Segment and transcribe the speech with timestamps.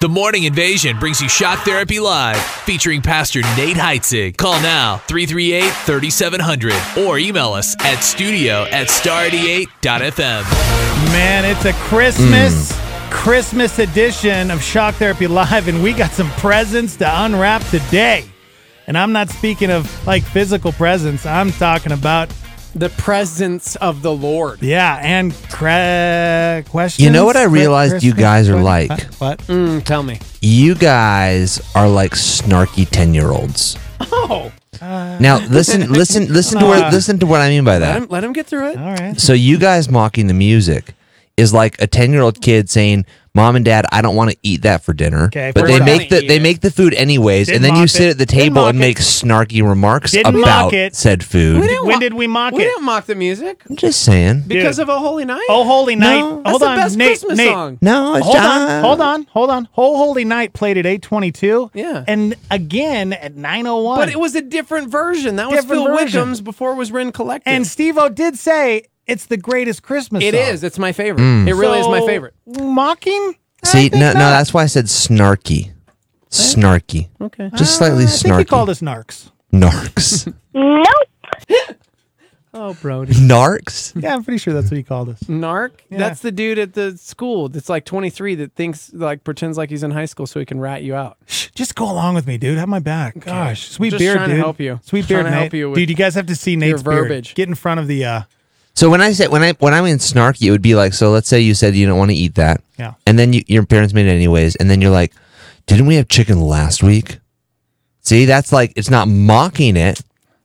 [0.00, 4.34] The Morning Invasion brings you Shock Therapy Live, featuring Pastor Nate Heitzig.
[4.38, 6.72] Call now 338 3700
[7.04, 10.44] or email us at studio at star88.fm.
[11.12, 12.74] Man, it's a Christmas
[13.10, 18.24] Christmas edition of Shock Therapy Live, and we got some presents to unwrap today.
[18.86, 21.26] And I'm not speaking of like physical presents.
[21.26, 22.32] I'm talking about
[22.74, 24.62] The presence of the Lord.
[24.62, 27.04] yeah, and cre- questions.
[27.04, 28.90] You know what I Cri- realized you guys are like?
[29.14, 29.38] What?
[29.48, 30.20] Mm, tell me.
[30.40, 33.76] You guys are like snarky ten year olds.
[34.00, 38.02] Oh, Now listen, listen, listen to what listen to what I mean by let him,
[38.02, 38.10] that.
[38.10, 38.78] let him get through it.
[38.78, 39.18] All right.
[39.20, 40.94] So you guys mocking the music
[41.36, 44.36] is like a ten year old kid saying, "Mom and Dad, I don't want to
[44.42, 46.42] eat that for dinner." Okay, but they make the they it.
[46.42, 48.10] make the food anyways, Didn't and then you sit it.
[48.10, 48.88] at the table and mock it.
[48.88, 50.94] make snarky remarks Didn't about it.
[50.96, 51.62] said food.
[51.62, 52.66] didn't When mo- did we mock we it?
[52.66, 54.44] We didn't mock the music I'm just saying.
[54.46, 54.84] because Dude.
[54.84, 55.44] of a holy night.
[55.48, 56.18] Oh, Holy Night.
[56.20, 56.36] No.
[56.38, 57.08] That's hold the on, best Nate.
[57.08, 57.48] Christmas Nate.
[57.52, 57.78] song.
[57.80, 59.68] No, it's Hold on, hold on, hold on.
[59.76, 61.70] Oh Holy Night played at 822.
[61.74, 62.04] Yeah.
[62.06, 63.98] And again at 901.
[63.98, 65.36] But it was a different version.
[65.36, 66.20] That was Different Phil version.
[66.28, 67.52] Wickham's before it was Rend Collective.
[67.52, 70.42] And Steve O did say it's the greatest Christmas it song.
[70.54, 70.64] is.
[70.64, 71.22] It's my favorite.
[71.48, 72.34] It really is my favorite.
[72.46, 73.34] Mocking?
[73.64, 75.72] See, think no, no, that's why I said snarky,
[76.30, 77.50] snarky, Okay.
[77.56, 78.48] just slightly Uh, I think he snarky.
[78.48, 79.30] called us narcs.
[79.52, 81.76] Narcs, nope.
[82.52, 83.12] Oh, Brody.
[83.14, 83.92] narcs.
[84.02, 85.20] Yeah, I'm pretty sure that's what he called us.
[85.24, 85.70] Narc?
[85.88, 85.98] Yeah.
[85.98, 89.84] That's the dude at the school that's like 23 that thinks, like, pretends like he's
[89.84, 91.16] in high school so he can rat you out.
[91.26, 92.58] Shh, Just go along with me, dude.
[92.58, 93.20] Have my back.
[93.20, 94.42] Gosh, sweet Just beard, trying to dude.
[94.44, 94.80] help you.
[94.82, 95.40] Sweet beard, trying to Nate.
[95.42, 97.30] help you with dude, you guys have to see Nate's beard.
[97.36, 98.04] Get in front of the.
[98.04, 98.22] uh
[98.74, 101.10] So when I said when I when I mean snarky, it would be like so.
[101.10, 102.94] Let's say you said you don't want to eat that, Yeah.
[103.06, 105.12] and then you, your parents made it anyways, and then you're like,
[105.66, 107.18] "Didn't we have chicken last week?"
[108.00, 110.00] See, that's like it's not mocking it;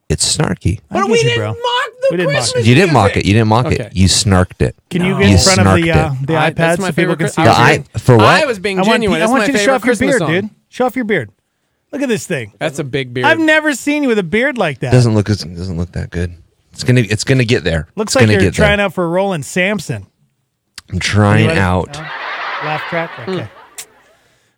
[0.09, 0.79] it's snarky.
[0.89, 1.47] I But get we you, didn't bro.
[1.53, 1.55] mock
[2.01, 2.67] the We didn't mock Christmas.
[2.67, 3.25] You didn't mock it.
[3.25, 3.75] You didn't mock Okay.
[3.85, 3.95] it.
[3.95, 4.75] You snarked it.
[4.89, 5.17] Can you No.
[5.19, 6.93] get in You front of the snarked uh, the I- iPad that's my so people
[7.03, 7.43] favorite can Chris- see?
[7.43, 8.25] The I I being- for what?
[8.25, 9.15] I was being I want, genuine.
[9.17, 10.31] I That's want my you to show favorite off your Christmas beard, song.
[10.31, 10.49] dude.
[10.69, 11.29] Show off your beard.
[11.93, 12.51] Look at this thing.
[12.59, 13.25] That's a big beard.
[13.27, 14.91] I've never seen you with a beard like that.
[14.91, 16.33] doesn't look as- doesn't look that good.
[16.75, 17.88] It's gonna it's gonna get there.
[17.95, 18.88] Looks it's like you're get trying there.
[18.88, 20.05] out for Roland Sampson.
[20.91, 21.59] I'm trying ready?
[21.59, 21.94] out.
[21.94, 22.00] No?
[22.01, 23.09] Laugh track.
[23.11, 23.31] Hmm.
[23.31, 23.47] Okay.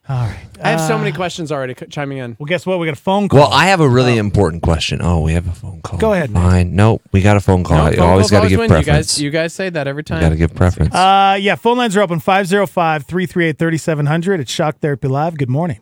[0.09, 0.39] All right.
[0.63, 2.35] I have so Uh, many questions already c- chiming in.
[2.39, 2.79] Well, guess what?
[2.79, 3.39] We got a phone call.
[3.41, 4.99] Well, I have a really important question.
[5.01, 5.99] Oh, we have a phone call.
[5.99, 6.41] Go ahead, Nate.
[6.41, 6.75] Fine.
[6.75, 7.77] No, we got a phone call.
[7.77, 8.69] No, you phone always got to give win.
[8.69, 8.87] preference.
[8.87, 10.21] You guys, you guys say that every time.
[10.21, 10.95] got to give preference.
[10.95, 14.39] Uh, yeah, phone lines are open 505 338 3700.
[14.39, 15.37] It's Shock Therapy Live.
[15.37, 15.81] Good morning.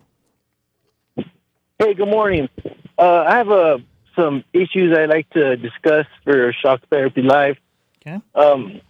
[1.78, 2.50] Hey, good morning.
[2.98, 3.78] Uh, I have uh,
[4.16, 7.58] some issues I'd like to discuss for Shock Therapy Live.
[8.02, 8.20] Okay.
[8.34, 8.82] Um,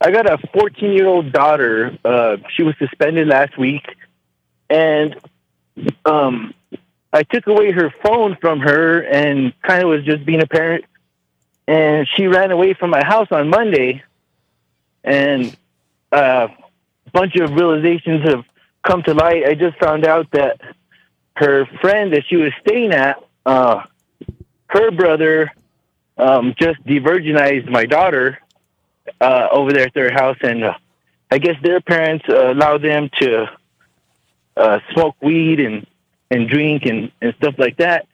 [0.00, 1.96] I got a 14 year old daughter.
[2.04, 3.84] Uh, she was suspended last week,
[4.68, 5.16] and
[6.04, 6.54] um,
[7.12, 10.84] I took away her phone from her and kind of was just being a parent.
[11.66, 14.02] And she ran away from my house on Monday,
[15.02, 15.56] and
[16.12, 16.48] uh,
[17.06, 18.44] a bunch of realizations have
[18.82, 19.44] come to light.
[19.46, 20.60] I just found out that
[21.36, 23.82] her friend that she was staying at, uh,
[24.68, 25.52] her brother
[26.16, 28.38] um, just de-virginized my daughter
[29.20, 30.74] uh, over there at their house, and uh,
[31.30, 33.46] I guess their parents uh, allow them to
[34.56, 35.86] uh, smoke weed and
[36.30, 38.06] and drink and, and stuff like that.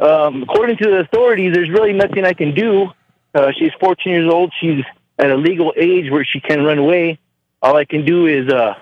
[0.00, 2.88] Um, according to the authorities, there's really nothing I can do.
[3.34, 4.52] Uh, she's 14 years old.
[4.60, 4.82] She's
[5.18, 7.18] at a legal age where she can run away.
[7.62, 8.74] All I can do is uh,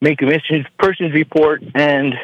[0.00, 2.14] make a missing persons report and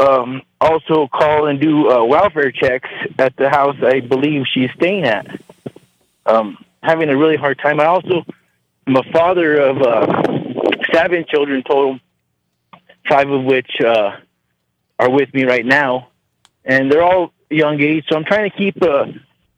[0.00, 2.88] um, also call and do uh, welfare checks
[3.18, 5.40] at the house I believe she's staying at.
[6.24, 7.80] Um, having a really hard time.
[7.80, 8.24] I also
[8.86, 10.22] am a father of uh,
[10.92, 11.98] seven children total,
[13.08, 14.16] five of which uh,
[14.98, 16.08] are with me right now,
[16.64, 18.04] and they're all young age.
[18.08, 19.06] So I'm trying to keep uh,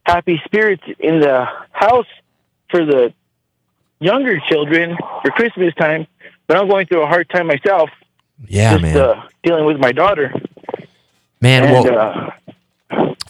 [0.05, 2.07] happy spirits in the house
[2.71, 3.15] for the
[4.01, 6.07] younger children for Christmas time.
[6.47, 7.91] But I'm going through a hard time myself
[8.49, 8.97] yeah, just man.
[8.97, 10.33] uh, dealing with my daughter.
[11.41, 12.31] man, And well, uh,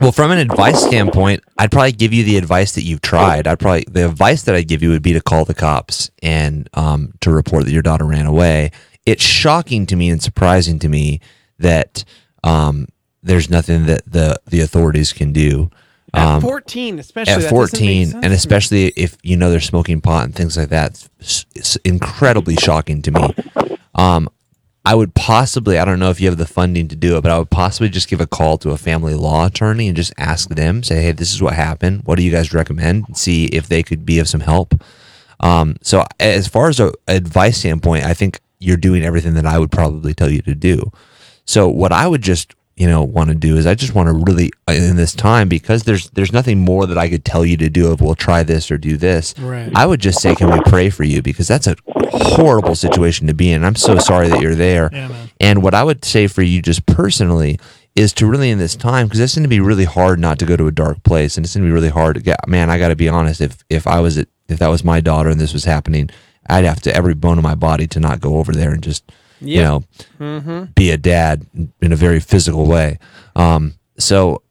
[0.00, 3.46] well, from an advice standpoint, I'd probably give you the advice that you've tried.
[3.46, 6.68] I'd probably the advice that I'd give you would be to call the cops and
[6.74, 8.70] um, to report that your daughter ran away.
[9.06, 11.20] It's shocking to me and surprising to me
[11.58, 12.04] that
[12.42, 12.88] um,
[13.22, 15.70] there's nothing that the the authorities can do.
[16.14, 17.32] At Um, 14, especially.
[17.32, 18.34] at that doesn't make 14 and to me.
[18.34, 23.00] especially if you know they're smoking pot and things like that it's, it's incredibly shocking
[23.02, 23.34] to me
[23.94, 24.28] um
[24.84, 27.30] i would possibly i don't know if you have the funding to do it but
[27.30, 30.48] i would possibly just give a call to a family law attorney and just ask
[30.50, 32.02] them say hey this is what happened.
[32.04, 33.06] What do you guys recommend?
[33.06, 34.74] And see if they could be of some help.
[35.40, 39.58] Um so as far as a advice standpoint i think you're doing everything that i
[39.58, 40.90] would probably tell you to do.
[41.44, 44.12] So what i would just you know want to do is I just want to
[44.12, 47.56] really uh, in this time because there's there's nothing more that I could tell you
[47.58, 49.34] to do of well try this or do this.
[49.38, 49.70] Right.
[49.74, 53.34] I would just say can we pray for you because that's a horrible situation to
[53.34, 53.64] be in.
[53.64, 54.90] I'm so sorry that you're there.
[54.92, 55.26] Yeah.
[55.40, 57.58] And what I would say for you just personally
[57.94, 60.46] is to really in this time because it's going to be really hard not to
[60.46, 62.70] go to a dark place and it's going to be really hard to get man
[62.70, 65.28] I got to be honest if if I was at, if that was my daughter
[65.28, 66.08] and this was happening
[66.48, 69.04] I'd have to every bone in my body to not go over there and just
[69.42, 69.84] you know
[70.18, 70.72] Mm-hmm.
[70.74, 71.46] be a dad
[71.80, 72.98] in a very physical way.
[73.36, 74.42] Um, so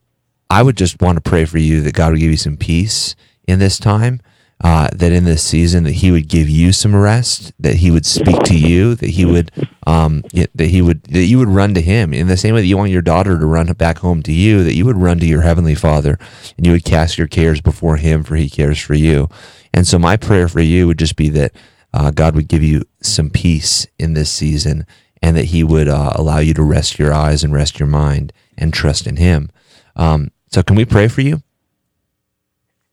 [0.50, 3.16] I would just want to pray for you that God would give you some peace
[3.46, 4.20] in this time.
[4.64, 8.06] Uh, that in this season that he would give you some rest, that he would
[8.06, 9.50] speak to you, that he would,
[9.88, 10.22] um,
[10.54, 12.76] that he would, that you would run to him in the same way that you
[12.76, 15.40] want your daughter to run back home to you, that you would run to your
[15.40, 16.16] heavenly Father,
[16.56, 19.28] and you would cast your cares before him, for he cares for you.
[19.74, 21.50] And so my prayer for you would just be that
[21.92, 24.86] uh, God would give you some peace in this season,
[25.22, 28.32] and that He would uh, allow you to rest your eyes and rest your mind
[28.56, 29.50] and trust in Him.
[29.96, 31.42] Um, so, can we pray for you?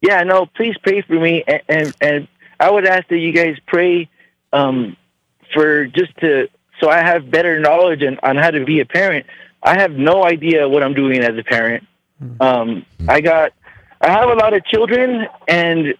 [0.01, 2.27] Yeah, no, please pray for me, and and, and
[2.59, 4.09] I would ask that you guys pray
[4.53, 4.95] um,
[5.53, 6.49] for just to
[6.79, 9.25] so I have better knowledge on, on how to be a parent.
[9.61, 11.85] I have no idea what I'm doing as a parent.
[12.39, 13.53] Um, I got,
[14.01, 15.95] I have a lot of children, and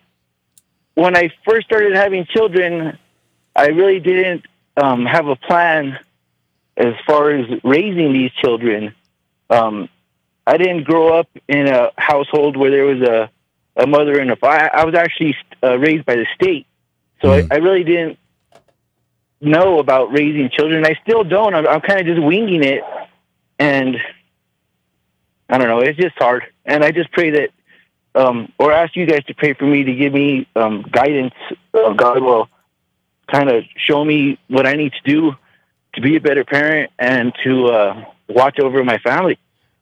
[0.99, 2.97] when I first started having children,
[3.55, 5.97] I really didn't um, have a plan
[6.77, 8.93] as far as raising these children.
[9.49, 9.89] Um,
[10.45, 13.29] I didn't grow up in a household where there was a
[13.75, 14.69] a mother and a father.
[14.75, 16.67] I was actually uh, raised by the state,
[17.21, 17.47] so Mhm.
[17.49, 18.17] I, I really didn't
[19.39, 20.85] know about raising children.
[20.85, 21.53] I still don't.
[21.55, 22.83] I'm, I'm kind of just winging it,
[23.57, 23.95] and
[25.49, 25.79] I don't know.
[25.79, 27.51] It's just hard, and I just pray that,
[28.15, 31.33] um, or ask you guys to pray for me to give me um, guidance.
[31.73, 32.49] Uh, God will
[33.31, 35.35] kind of show me what I need to do
[35.93, 39.37] to be a better parent and to uh, watch over my family.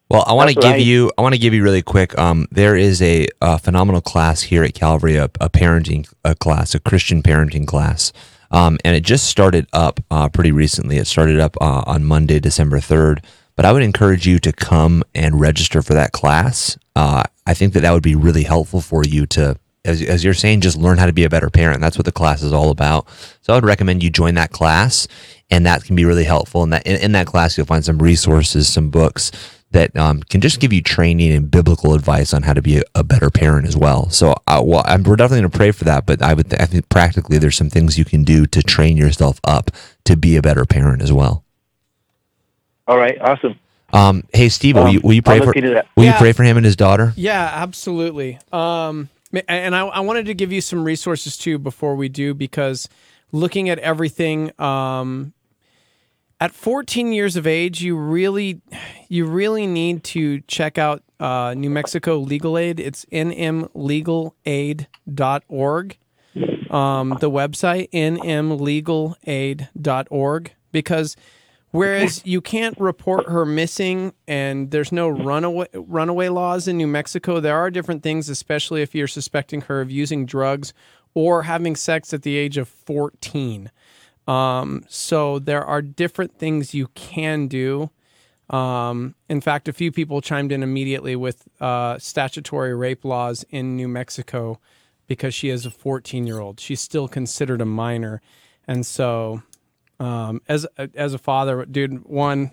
[0.09, 1.12] Well, I want to give I- you.
[1.18, 2.18] I want to give you really quick.
[2.18, 6.73] Um, there is a, a phenomenal class here at Calvary, a, a parenting a class,
[6.73, 8.13] a Christian parenting class,
[8.51, 10.97] um, and it just started up uh, pretty recently.
[10.97, 13.21] It started up uh, on Monday, December third.
[13.57, 16.77] But I would encourage you to come and register for that class.
[16.97, 19.55] Uh, I think that that would be really helpful for you to,
[19.85, 21.79] as, as you're saying, just learn how to be a better parent.
[21.79, 23.07] That's what the class is all about.
[23.41, 25.07] So I would recommend you join that class,
[25.51, 26.63] and that can be really helpful.
[26.63, 29.31] And that in, in that class, you'll find some resources, some books
[29.69, 32.83] that um, can just give you training and biblical advice on how to be a,
[32.95, 34.09] a better parent as well.
[34.09, 36.07] So, uh, well, I'm, we're definitely going to pray for that.
[36.07, 39.39] But I would, I think practically, there's some things you can do to train yourself
[39.44, 39.69] up
[40.05, 41.44] to be a better parent as well.
[42.88, 43.59] All right, awesome.
[43.93, 45.87] Um, hey, Steve, will Um, you will you pray I'll for look into that.
[45.95, 46.11] will Yeah.
[46.13, 47.13] you pray for him and his daughter?
[47.15, 48.37] Yeah, absolutely.
[48.51, 49.09] Um,
[49.47, 52.89] and I, I wanted to give you some resources too before we do because
[53.31, 55.33] looking at everything, um,
[56.39, 58.61] at 14 years of age, you really,
[59.09, 62.79] you really need to check out uh, New Mexico Legal Aid.
[62.79, 65.97] It's nmlegalaid.org.
[66.69, 67.89] Um, the website
[69.25, 71.15] nmlegalaid.org because
[71.77, 77.39] whereas you can't report her missing and there's no runaway runaway laws in New Mexico,
[77.39, 80.74] there are different things, especially if you're suspecting her of using drugs
[81.13, 83.71] or having sex at the age of 14.
[84.27, 87.89] Um, so there are different things you can do.
[88.50, 93.75] Um, in fact, a few people chimed in immediately with uh, statutory rape laws in
[93.75, 94.59] New Mexico
[95.07, 96.59] because she is a 14 year old.
[96.59, 98.21] She's still considered a minor.
[98.68, 99.44] And so,
[99.99, 100.65] um, as,
[100.95, 102.51] as a father, dude, one,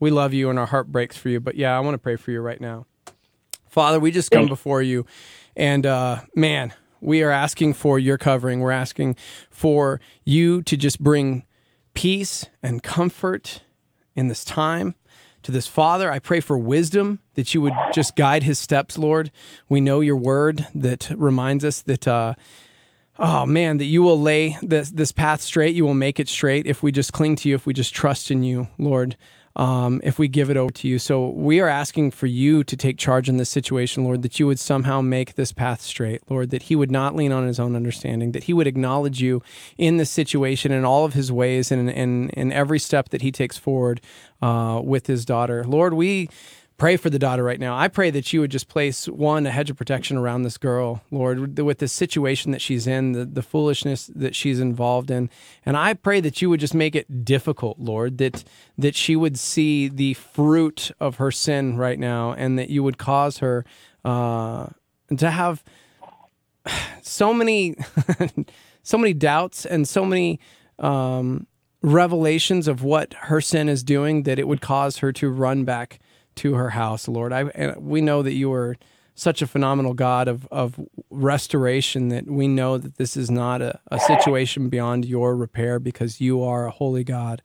[0.00, 1.40] we love you and our heart breaks for you.
[1.40, 2.86] But yeah, I want to pray for you right now.
[3.68, 5.06] Father, we just come before you.
[5.56, 8.60] And uh, man, we are asking for your covering.
[8.60, 9.16] We're asking
[9.50, 11.44] for you to just bring
[11.94, 13.62] peace and comfort
[14.14, 14.94] in this time
[15.42, 16.10] to this father.
[16.10, 19.30] I pray for wisdom that you would just guide his steps, Lord.
[19.68, 22.06] We know your word that reminds us that.
[22.06, 22.34] Uh,
[23.18, 25.74] Oh man, that you will lay this this path straight.
[25.74, 28.30] You will make it straight if we just cling to you, if we just trust
[28.30, 29.16] in you, Lord.
[29.56, 30.98] Um, if we give it over to you.
[30.98, 34.48] So we are asking for you to take charge in this situation, Lord, that you
[34.48, 37.76] would somehow make this path straight, Lord, that he would not lean on his own
[37.76, 39.44] understanding, that he would acknowledge you
[39.78, 43.30] in this situation in all of his ways and in, in every step that he
[43.30, 44.00] takes forward
[44.42, 45.62] uh, with his daughter.
[45.62, 46.28] Lord, we
[46.76, 47.76] pray for the daughter right now.
[47.76, 51.02] I pray that you would just place one a hedge of protection around this girl,
[51.10, 55.30] Lord, with the situation that she's in, the, the foolishness that she's involved in,
[55.64, 58.44] and I pray that you would just make it difficult, Lord, that
[58.76, 62.98] that she would see the fruit of her sin right now, and that you would
[62.98, 63.64] cause her
[64.04, 64.66] uh,
[65.16, 65.62] to have
[67.02, 67.76] so many
[68.82, 70.40] so many doubts and so many
[70.78, 71.46] um,
[71.82, 76.00] revelations of what her sin is doing that it would cause her to run back
[76.36, 77.32] to her house, Lord.
[77.32, 78.76] I and we know that you are
[79.14, 80.78] such a phenomenal God of of
[81.10, 86.20] restoration that we know that this is not a, a situation beyond your repair because
[86.20, 87.42] you are a holy God.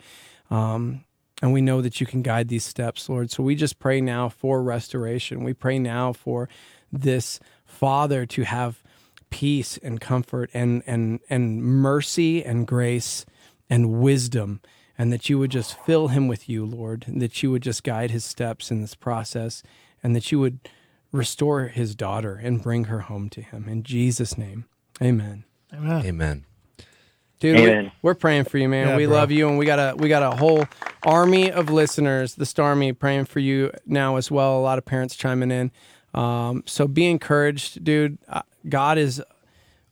[0.49, 1.05] Um,
[1.41, 3.31] and we know that you can guide these steps, Lord.
[3.31, 5.43] So we just pray now for restoration.
[5.43, 6.49] We pray now for
[6.91, 8.83] this father to have
[9.29, 13.25] peace and comfort and and and mercy and grace
[13.69, 14.59] and wisdom
[14.99, 17.85] and that you would just fill him with you, Lord, and that you would just
[17.85, 19.63] guide his steps in this process
[20.03, 20.59] and that you would
[21.13, 23.69] restore his daughter and bring her home to him.
[23.69, 24.65] In Jesus' name.
[25.01, 25.45] Amen.
[25.73, 26.05] Amen.
[26.05, 26.45] Amen.
[27.39, 27.91] Dude, Amen.
[28.01, 28.89] we, are praying for you, man.
[28.89, 29.15] Yeah, we bro.
[29.15, 30.65] love you, and we got a we got a whole
[31.03, 34.59] army of listeners, the Starmy, praying for you now as well.
[34.59, 35.71] A lot of parents chiming in.
[36.13, 38.17] Um, so be encouraged, dude.
[38.27, 39.23] Uh, God is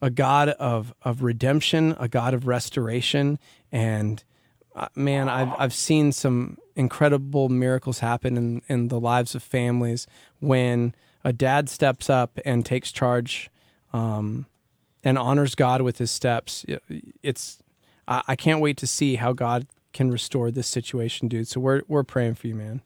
[0.01, 3.39] a God of of redemption, a God of restoration,
[3.71, 4.25] and
[4.95, 10.07] man, I've I've seen some incredible miracles happen in in the lives of families
[10.39, 10.93] when
[11.23, 13.49] a dad steps up and takes charge.
[13.93, 14.47] Um,
[15.07, 16.65] and honors God with his steps.
[17.23, 17.59] It's
[18.07, 21.47] I, I can't wait to see how God can restore this situation, dude.
[21.47, 22.81] So we're we're praying for you, man.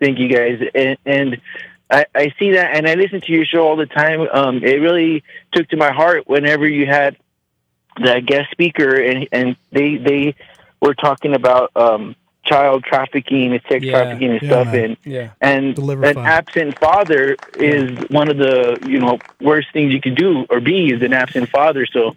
[0.00, 0.60] Thank you guys.
[0.74, 1.40] And, and
[1.90, 4.28] I, I see that and I listen to your show all the time.
[4.32, 7.16] Um, it really took to my heart whenever you had
[8.04, 10.34] that guest speaker and, and they, they
[10.80, 12.14] were talking about, um,
[12.44, 13.92] child trafficking and sex Yeah.
[13.92, 14.66] trafficking and Yeah, stuff.
[14.66, 14.84] man.
[14.84, 15.30] And, Yeah.
[15.40, 16.26] and Deliver an fund.
[16.26, 20.92] absent father is one of the, you know, worst things you can do or be
[20.92, 21.86] is an absent father.
[21.86, 22.14] So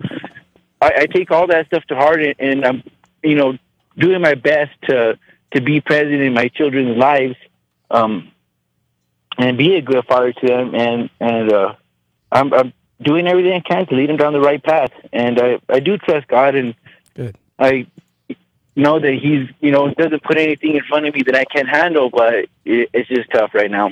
[0.81, 2.83] I, I take all that stuff to heart and, and I'm,
[3.23, 3.57] you know,
[3.97, 5.19] doing my best to,
[5.53, 7.35] to be present in my children's lives.
[7.89, 8.31] Um,
[9.37, 10.75] and be a good father to them.
[10.75, 11.73] And and uh,
[12.31, 14.91] I'm, I'm doing everything I can to lead them down the right path.
[15.11, 16.75] And I, I do trust God, and
[17.13, 17.37] Good.
[17.59, 17.87] I
[18.75, 21.67] know that He's you know doesn't put anything in front of me that I can't
[21.69, 22.09] handle.
[22.09, 22.33] But
[22.65, 23.89] it, it's just tough right now.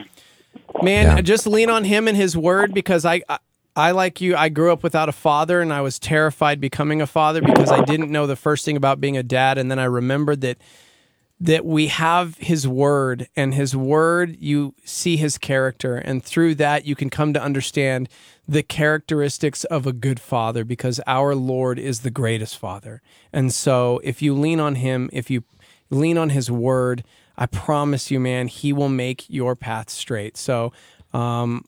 [0.81, 1.21] Man, Yeah.
[1.21, 3.39] just lean on him and his word because I, I
[3.75, 7.07] I like you, I grew up without a father and I was terrified becoming a
[7.07, 9.85] father because I didn't know the first thing about being a dad and then I
[9.85, 10.57] remembered that
[11.39, 16.85] that we have his word and his word you see his character and through that
[16.85, 18.09] you can come to understand
[18.49, 23.01] the characteristics of a good father because our lord is the greatest father
[23.31, 25.43] and so if you lean on him if you
[25.91, 27.03] lean on his word
[27.37, 30.73] i promise you man he will make your path straight so
[31.13, 31.63] um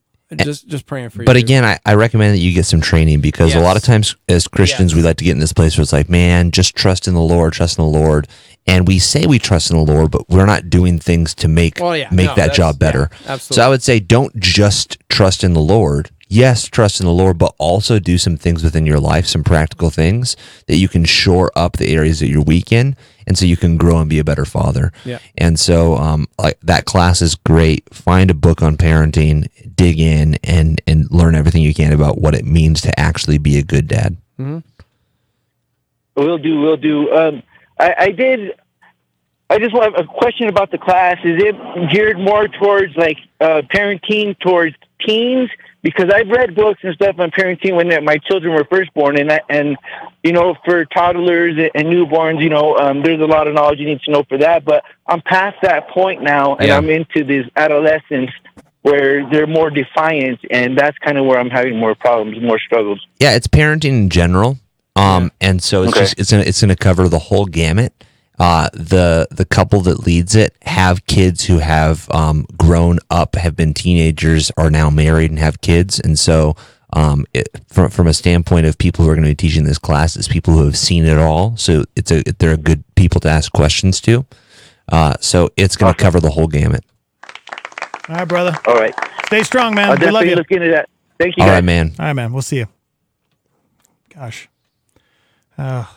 [0.45, 3.19] just just praying for you But again, I, I recommend that you get some training
[3.19, 4.95] because a lot of times as Christians, Yes.
[4.97, 7.19] we like to get in this place where it's like, man, just trust in the
[7.21, 8.29] Lord, trust in the Lord.
[8.65, 11.79] And we say we trust in the Lord, but we're not doing things to make
[11.81, 13.09] Well, yeah, make no, that job better.
[13.25, 13.61] yeah, so.
[13.61, 16.11] I would say don't just trust in the Lord.
[16.33, 19.89] Yes, trust in the Lord, but also do some things within your life, some practical
[19.89, 22.95] things that you can shore up the areas that you're weak in,
[23.27, 24.93] and so you can grow and be a better father.
[25.03, 25.19] Yeah.
[25.37, 27.93] And so, um, like that class is great.
[27.93, 32.33] Find a book on parenting, dig in, and and learn everything you can about what
[32.33, 34.15] it means to actually be a good dad.
[36.15, 36.61] We'll do.
[36.61, 37.11] We'll do.
[37.13, 37.43] Um,
[37.77, 38.57] I, I did.
[39.49, 41.17] I just want a question about the class.
[41.25, 45.49] Is it geared more towards like uh, parenting towards teens?
[45.83, 49.31] Because I've read books and stuff on parenting when my children were first born, and
[49.31, 49.75] I, and
[50.23, 53.87] you know, for toddlers and newborns, you know, um, there's a lot of knowledge you
[53.87, 54.63] need to know for that.
[54.63, 56.77] But I'm past that point now, and Yeah.
[56.77, 58.29] I'm into this adolescence
[58.83, 63.05] where they're more defiant, and that's kind of where I'm having more problems, more struggles.
[63.19, 64.57] Yeah, it's parenting in general.
[64.95, 66.01] Um, and so it's Okay.
[66.01, 67.93] just it's gonna it's gonna cover the whole gamut.
[68.39, 73.55] Uh, the the couple that leads it have kids who have um, grown up, have
[73.55, 76.55] been teenagers, are now married and have kids, and so
[76.93, 79.77] um, it, from from a standpoint of people who are going to be teaching this
[79.77, 81.55] class, it's people who have seen it all.
[81.55, 84.25] So it's a they're good people to ask questions to.
[84.89, 86.83] Uh, so it's going to cover the whole gamut.
[88.09, 88.57] All right, brother.
[88.65, 88.93] All right,
[89.27, 89.91] Stay strong, man.
[89.91, 90.35] I'll we love you.
[90.35, 90.89] look into that.
[91.19, 91.57] Thank you, All guys.
[91.57, 91.93] right, man.
[91.99, 92.33] All right, man.
[92.33, 92.67] We'll see you.
[94.13, 94.49] Gosh.
[95.57, 95.95] Oh,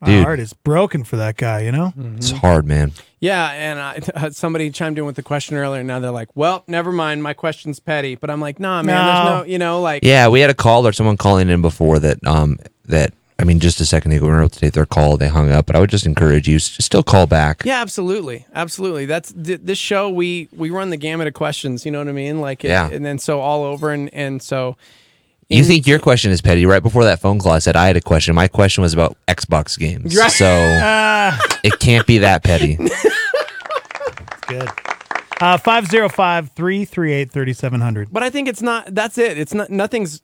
[0.00, 0.24] my Dude.
[0.24, 1.92] heart is broken for that guy, you know?
[2.16, 2.92] It's hard, man.
[3.20, 5.80] Yeah, and I, somebody chimed in with the question earlier.
[5.80, 7.22] And now they're like, "Well, never mind.
[7.22, 9.04] My question's petty." But I'm like, "Nah, man.
[9.06, 9.38] There's No.
[9.40, 12.24] no, you know, like, Yeah, we had a call or someone calling in before that.
[12.24, 15.16] Um, that I mean, just a second ago, we were able to take their call.
[15.16, 17.62] They hung up, but I would just encourage you s- still call back.
[17.64, 19.06] yeah, absolutely, absolutely.
[19.06, 20.08] That's th- this show.
[20.08, 21.84] We we run the gamut of questions.
[21.84, 22.40] You know what I mean?
[22.40, 22.88] Like, it, Yeah.
[22.88, 24.76] and then so all over, and and so
[25.48, 26.66] You think your question is petty?
[26.66, 28.34] Right before that phone call, I said I had a question.
[28.34, 30.30] My question was about Xbox games, Right.
[30.30, 30.46] so
[31.64, 32.76] it can't be that petty.
[34.46, 34.68] good.
[35.40, 38.12] Uh, 505 338 3700.
[38.12, 38.94] But I think it's not.
[38.94, 39.38] That's it.
[39.38, 39.70] It's not.
[39.70, 40.20] Nothing's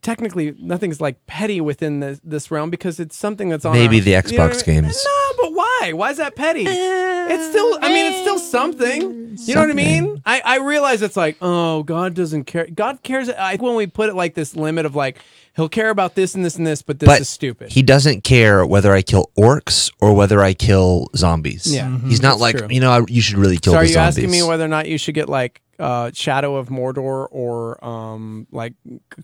[0.00, 3.74] technically nothing's like petty within this, this realm because it's something that's on.
[3.74, 4.82] Maybe our- the you know Xbox what I mean?
[4.82, 5.06] games.
[5.06, 5.92] No, but why?
[5.92, 6.64] Why is that petty?
[6.66, 7.78] It's still.
[7.80, 9.36] I mean, it's still something.
[9.36, 10.22] You know what I mean?
[10.26, 12.66] I, I realize it's like, oh, God doesn't care.
[12.66, 13.28] God cares.
[13.30, 15.18] I when we put it like this limit of like,
[15.56, 17.72] he'll care about this and this and this, but this but is stupid.
[17.72, 21.72] he doesn't care whether I kill orcs or whether I kill zombies.
[21.72, 21.88] Yeah.
[22.00, 22.22] He's mm-hmm.
[22.22, 22.68] not That's like true.
[22.70, 24.18] you know I- you should really kill so are the you zombies.
[24.18, 28.46] asking me whether or not you should get like uh, Shadow of Mordor or um,
[28.52, 28.74] like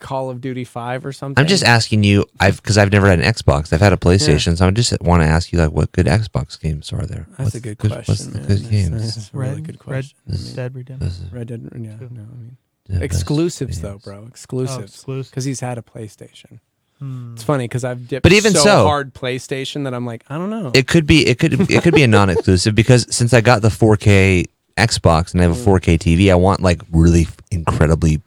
[0.01, 1.41] Call of Duty Five or something?
[1.41, 2.25] I'm just asking you.
[2.41, 3.73] I've because I've never had an Xbox.
[3.73, 6.61] I've had a PlayStation, so I just want to ask you like what good Xbox
[6.61, 7.27] games are there?
[7.31, 8.13] That's What's a good good- question.
[8.13, 9.15] What's the good That's- games?
[9.15, 10.19] That's a really Red- good question.
[10.27, 11.29] Red Dead Redemption.
[11.33, 11.71] Red Dead.
[11.75, 12.57] Yeah, no, I mean
[12.89, 14.05] yeah, that's- exclusives though, yes.
[14.05, 14.21] bro.
[14.25, 14.95] Oh, Exclusives.
[14.95, 15.31] exclusive.
[15.31, 16.61] Because he's had a PlayStation.
[16.99, 17.35] Hmm.
[17.35, 20.37] It's funny because I've dipped But even so, so- hard PlayStation that I'm like, I
[20.37, 20.73] don't know.
[20.75, 21.25] It could be.
[21.27, 21.71] It could.
[21.71, 24.47] It could be a non-exclusive because since I got the 4K
[24.79, 25.61] Xbox and I have Mm.
[25.61, 28.23] a 4K TV, I want like really incredibly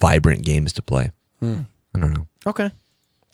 [0.00, 1.10] vibrant games to play.
[1.40, 1.60] Hmm.
[1.94, 2.26] I don't know.
[2.46, 2.70] okay,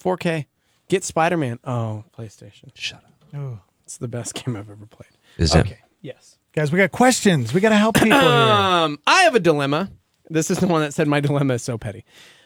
[0.03, 0.47] 4K.
[0.89, 1.59] Get Spider Man.
[1.65, 2.71] Oh, PlayStation.
[2.75, 3.13] Shut up.
[3.37, 3.59] Oh.
[3.85, 5.11] It's the best game I've ever played.
[5.39, 5.59] Is it?
[5.61, 5.79] Okay.
[6.01, 6.39] Yes.
[6.53, 7.53] Guys, we got questions.
[7.53, 8.29] We got to help people here.
[8.29, 9.91] Um, I have a dilemma.
[10.31, 12.05] This is the one that said my dilemma is so petty.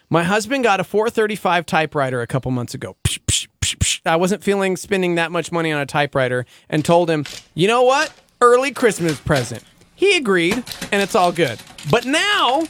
[0.09, 2.95] My husband got a 435 typewriter a couple months ago.
[3.03, 4.01] Psh, psh, psh, psh.
[4.05, 7.83] I wasn't feeling spending that much money on a typewriter and told him, you know
[7.83, 8.11] what?
[8.41, 9.63] Early Christmas present.
[10.01, 10.55] He agreed,
[10.91, 11.59] and it's all good.
[11.91, 12.63] But now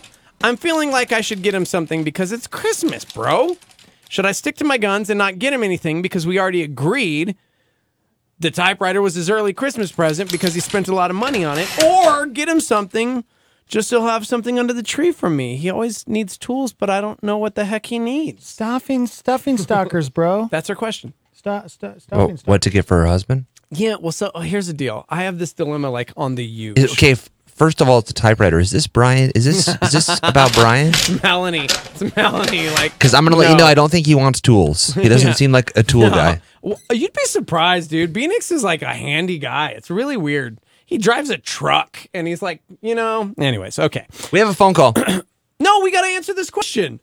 [0.43, 3.55] I'm feeling like I should get him something because it's Christmas, bro.
[4.09, 7.37] Should I stick to my guns and not get him anything because we already agreed
[8.37, 11.57] the typewriter was his early Christmas present because he spent a lot of money on
[11.57, 13.23] it, or get him something
[13.65, 15.55] just so he'll have something under the tree from me.
[15.55, 18.45] He always needs tools, but I don't know what the heck he needs.
[18.45, 20.47] Stuffing, stuffing stalkers, bro.
[20.51, 21.13] That's her question.
[21.31, 22.41] Stu- stu- stuffing stalkers.
[22.45, 23.45] what to get for her husband?
[23.71, 25.05] Yeah, well, so oh, here's the deal.
[25.09, 26.75] I have this dilemma like on the use.
[26.77, 27.11] Is- okay.
[27.13, 28.57] f- First of all, it's a typewriter.
[28.59, 29.29] Is this Brian?
[29.35, 30.93] Is this is this about Brian?
[31.21, 31.65] Melanie.
[31.65, 32.69] It's Melanie.
[32.71, 33.65] Like, Because I'm gonna let you know.
[33.65, 34.95] I don't think he wants tools.
[34.95, 35.33] He doesn't Yeah.
[35.35, 36.41] seem like a tool guy.
[36.63, 38.15] Well, you'd be surprised, dude.
[38.15, 39.69] Phoenix is like a handy guy.
[39.69, 40.57] It's really weird.
[40.87, 43.31] He drives a truck and he's like, you know.
[43.37, 44.07] Anyways, okay.
[44.31, 44.93] We have a phone call.
[45.59, 46.99] No, we got to answer this question.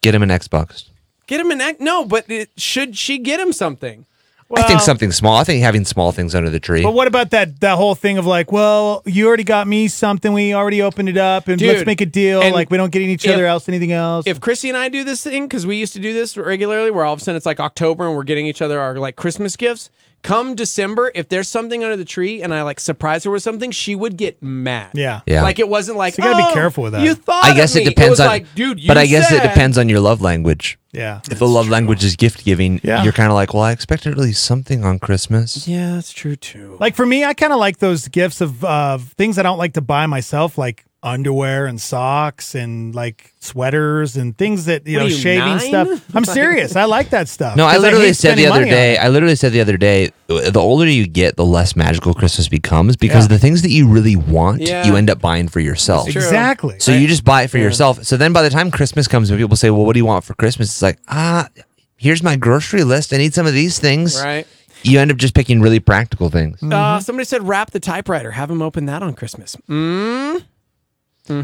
[0.00, 0.86] Get him an Xbox.
[1.28, 1.80] Get him an act.
[1.80, 4.04] No, but it, should she get him something?
[4.52, 5.36] I think something small.
[5.36, 6.82] I think having small things under the tree.
[6.82, 10.32] But what about that that whole thing of like, well, you already got me something.
[10.32, 12.42] We already opened it up, and let's make a deal.
[12.42, 14.26] and Like we don't get each if- other else anything else.
[14.26, 17.04] if Chrissy and I do this thing, because we used to do this regularly, where
[17.04, 19.56] all of a sudden it's like October and we're getting each other our like Christmas
[19.56, 19.90] gifts.
[20.22, 23.70] Come December, if there's something under the tree and I like surprise her with something,
[23.70, 24.90] she would get mad.
[24.92, 25.20] Yeah.
[25.26, 25.42] Yeah.
[25.42, 27.50] Like it wasn't like So you gotta be "Oh, careful with that." You thought I
[27.50, 28.26] of guess it me." depends was on.
[28.26, 28.78] like, dude.
[28.80, 30.78] You but I guess it depends on your love language.
[30.92, 33.02] yeah, If the love language is gift giving, Yeah.
[33.04, 35.66] you're kind of like, well, I expected at least something on Christmas.
[35.66, 36.76] Yeah, that's true too.
[36.80, 39.72] like for me, I kind of like those gifts of uh, things I don't like
[39.74, 45.04] to buy myself, like underwear and socks and like sweaters and things that you What
[45.04, 45.60] know, you, shaving nine?
[45.60, 46.04] stuff.
[46.14, 46.76] I'm serious.
[46.76, 47.56] I like that stuff.
[47.56, 48.98] No, I 'Cause literally hate said the other day.
[48.98, 50.10] I literally said the other day.
[50.26, 53.28] The older you get, the less magical Christmas becomes because Yeah.
[53.28, 54.86] the things that you really want, Yeah.
[54.86, 56.08] you end up buying for yourself.
[56.08, 56.76] Exactly.
[56.80, 58.04] So you just buy it for yourself.
[58.04, 60.24] So then by the time Christmas comes and people say, "Well, what do you want
[60.24, 61.48] for Christmas?" It's like, "Ah,
[61.96, 63.14] here's my grocery list.
[63.14, 64.46] I need some of these things." right.
[64.82, 66.56] You end up just picking really practical things.
[66.60, 66.72] Mm-hmm.
[66.72, 68.30] Uh, somebody said wrap the typewriter.
[68.30, 69.54] Have him open that on Christmas.
[69.68, 70.42] Mm,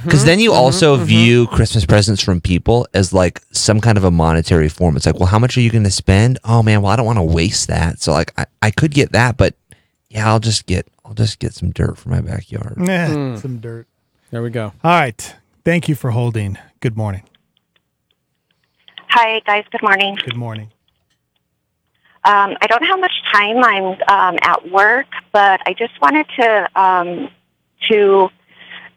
[0.05, 4.11] Because then you also view Christmas presents from people as like some kind of a
[4.11, 4.96] monetary form.
[4.96, 6.38] It's like, well, how much are you going to spend?
[6.44, 8.01] Oh man, well, I don't want to waste that.
[8.01, 9.55] So like, I, I could get that, but
[10.11, 12.75] yeah, I'll just get I'll just get some dirt for my backyard.
[12.88, 13.37] Eh, Hmm.
[13.37, 13.87] some dirt.
[14.31, 14.72] there we go.
[14.83, 15.35] All right.
[15.64, 16.59] Thank you for holding.
[16.81, 17.22] Good morning.
[19.09, 19.64] Hi, guys.
[19.70, 20.16] Good morning.
[20.25, 20.70] Good morning.
[22.25, 23.59] Um, I don't have much time.
[23.62, 27.29] I'm um, at work, but I just wanted to um,
[27.88, 28.29] to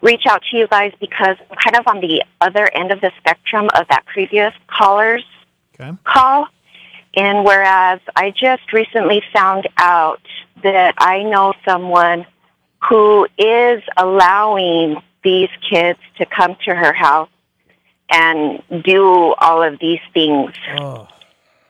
[0.02, 3.12] reach out to you guys because I'm kind of on the other end of the
[3.18, 5.26] spectrum of that previous caller's
[5.80, 5.92] Okay.
[6.04, 6.48] call.
[7.16, 10.22] And whereas I just recently found out
[10.62, 12.26] that I know someone
[12.88, 17.30] who is allowing these kids to come to her house
[18.10, 20.52] and do all of these things.
[20.78, 21.08] Oh.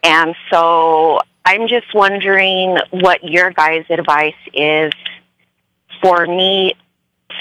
[0.04, 4.92] And so I'm just wondering what your guys' advice is
[6.02, 6.76] for me,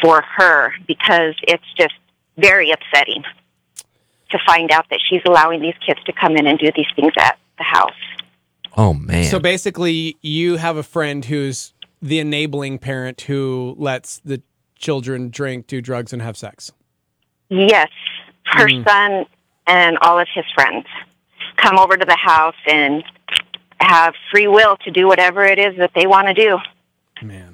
[0.02, 1.94] for her, because it's just
[2.36, 3.22] very upsetting
[4.30, 7.12] to find out that she's allowing these kids to come in and do these things
[7.18, 7.90] at the house.
[8.76, 9.24] Oh man.
[9.24, 14.40] So basically, you have a friend who's the enabling parent who lets the
[14.76, 16.70] children drink, do drugs, and have sex.
[17.48, 17.88] Yes,
[18.44, 18.84] her Mm.
[18.88, 19.26] son
[19.66, 20.86] and all of his friends
[21.56, 23.02] come over to the house and
[23.80, 26.58] have free will to do whatever it is that they want to do.
[27.22, 27.47] Man.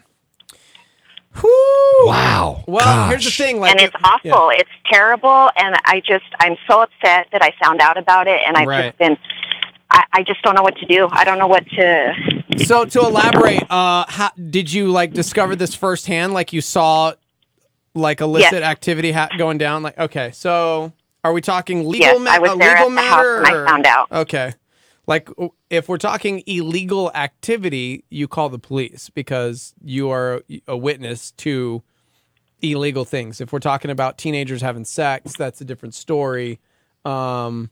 [1.40, 2.02] Whew.
[2.06, 2.64] wow.
[2.66, 3.60] Well, here's the thing.
[3.60, 4.32] Like, and it's if- yeah.
[4.32, 4.50] awful.
[4.50, 8.56] It's terrible, and I just I'm so upset that I found out about it, and
[8.56, 8.84] I've Right.
[8.86, 9.16] just been.
[9.90, 11.08] I, I just don't know what to do.
[11.12, 12.14] I don't know what to.
[12.64, 16.32] So to elaborate, uh, how, did you like discover this firsthand?
[16.32, 17.12] Like you saw
[17.94, 18.62] like illicit Yes.
[18.62, 19.82] activity ha- going down?
[19.84, 20.92] Like, okay, so
[21.22, 23.42] are we talking legal, Yes, ma- I was a there legal at the house matter?
[23.42, 24.10] when I found out.
[24.10, 24.54] Okay,
[25.06, 25.28] like
[25.70, 31.82] if we're talking illegal activity, you call the police because you are a witness to
[32.62, 33.40] illegal things.
[33.40, 36.58] If we're talking about teenagers having sex, that's a different story.
[37.04, 37.70] Um,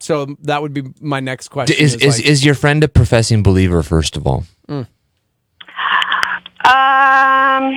[0.00, 1.76] so that would be my next question.
[1.78, 3.82] is is, like- is your friend a professing believer?
[3.82, 4.44] First of all,
[6.64, 7.74] Um,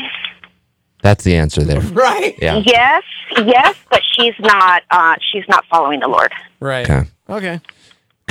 [1.01, 1.79] that's the answer there.
[1.93, 2.35] right?
[2.41, 2.61] Yeah.
[2.65, 3.03] yes,
[3.37, 4.83] yes, but she's not.
[4.91, 6.31] Uh, she's not following the Lord.
[6.59, 6.89] Right.
[6.89, 7.09] Okay.
[7.29, 7.59] Okay.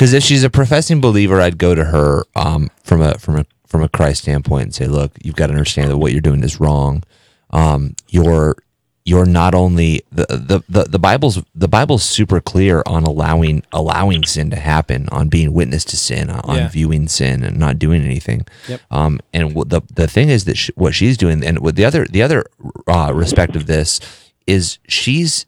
[0.01, 3.45] Because if she's a professing believer, I'd go to her um, from a from a
[3.67, 6.43] from a Christ standpoint and say, "Look, you've got to understand that what you're doing
[6.43, 7.03] is wrong.
[7.51, 8.57] Um, you're
[9.05, 14.25] you're not only the, the the the Bible's the Bible's super clear on allowing allowing
[14.25, 16.69] sin to happen, on being witness to sin, on Yeah.
[16.69, 18.47] viewing sin and not doing anything.
[18.69, 18.81] Yep.
[18.91, 22.07] Um, and the the thing is that sh what she's doing, and what the other
[22.07, 22.47] the other
[22.87, 24.01] uh, respect of this
[24.47, 25.45] is she's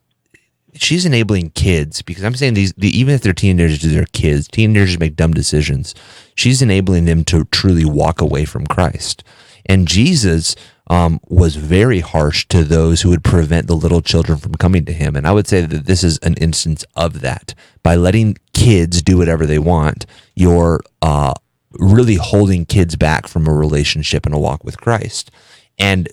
[0.74, 4.48] she's enabling kids because I'm saying these the, even if they're teenagers, they're kids.
[4.48, 5.94] Teenagers make dumb decisions.
[6.34, 9.22] She's enabling them to truly walk away from Christ.
[9.66, 10.56] And Jesus
[10.88, 14.92] um, was very harsh to those who would prevent the little children from coming to
[14.92, 15.14] him.
[15.14, 17.54] And I would say that this is an instance of that.
[17.82, 21.34] By letting kids do whatever they want, you're uh,
[21.72, 25.30] really holding kids back from a relationship and a walk with Christ.
[25.78, 26.08] And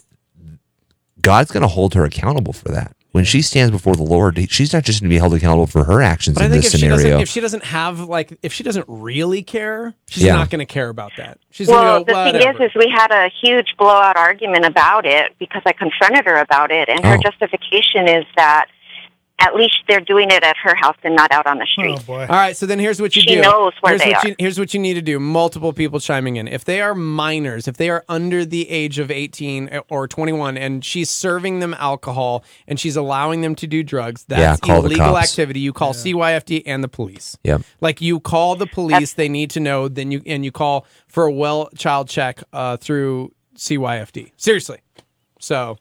[1.22, 2.95] God's going to hold her accountable for that.
[3.12, 5.84] When she stands before the Lord, she's not just going to be held accountable for
[5.86, 7.22] her actions But I in think this if she doesn't, scenario.
[7.24, 10.36] if she doesn't have like, if she doesn't really care, she's Yeah.
[10.36, 11.39] not going to care about that.
[11.50, 12.58] She's Well, going to go, the whatever.
[12.60, 16.36] thing is, is we had a huge blowout argument about it because I confronted her
[16.36, 17.22] about it, and her Oh.
[17.22, 18.65] justification is that
[19.39, 21.97] at least they're doing it at her house and not out on the street.
[21.99, 22.21] Oh boy.
[22.21, 23.41] All right, so then here's what you She do.
[23.41, 24.28] knows where here's they what are.
[24.30, 25.19] You, here's what you need to do.
[25.19, 26.47] Multiple people chiming in.
[26.47, 30.84] If they are minors, if they are under the age of 18 or 21, and
[30.84, 34.88] she's serving them alcohol and she's allowing them to do drugs, that's Yeah, call the
[34.89, 35.32] illegal cops.
[35.32, 35.60] activity.
[35.62, 37.38] You call CYFD and the police.
[37.43, 37.62] Yep.
[37.82, 39.88] Like you call the police, they need to know.
[39.88, 44.32] Then you and you call for a well child check uh, through CYFD.
[44.38, 44.80] Seriously.
[45.39, 45.78] So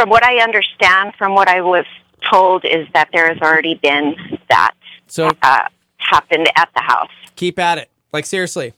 [0.00, 1.84] From what I understand, from what I was
[2.32, 4.16] told, is that there has already been
[4.48, 4.72] that
[5.08, 5.64] so uh,
[5.98, 7.10] happened at the house.
[7.36, 7.90] keep at it.
[8.10, 8.72] Like seriously,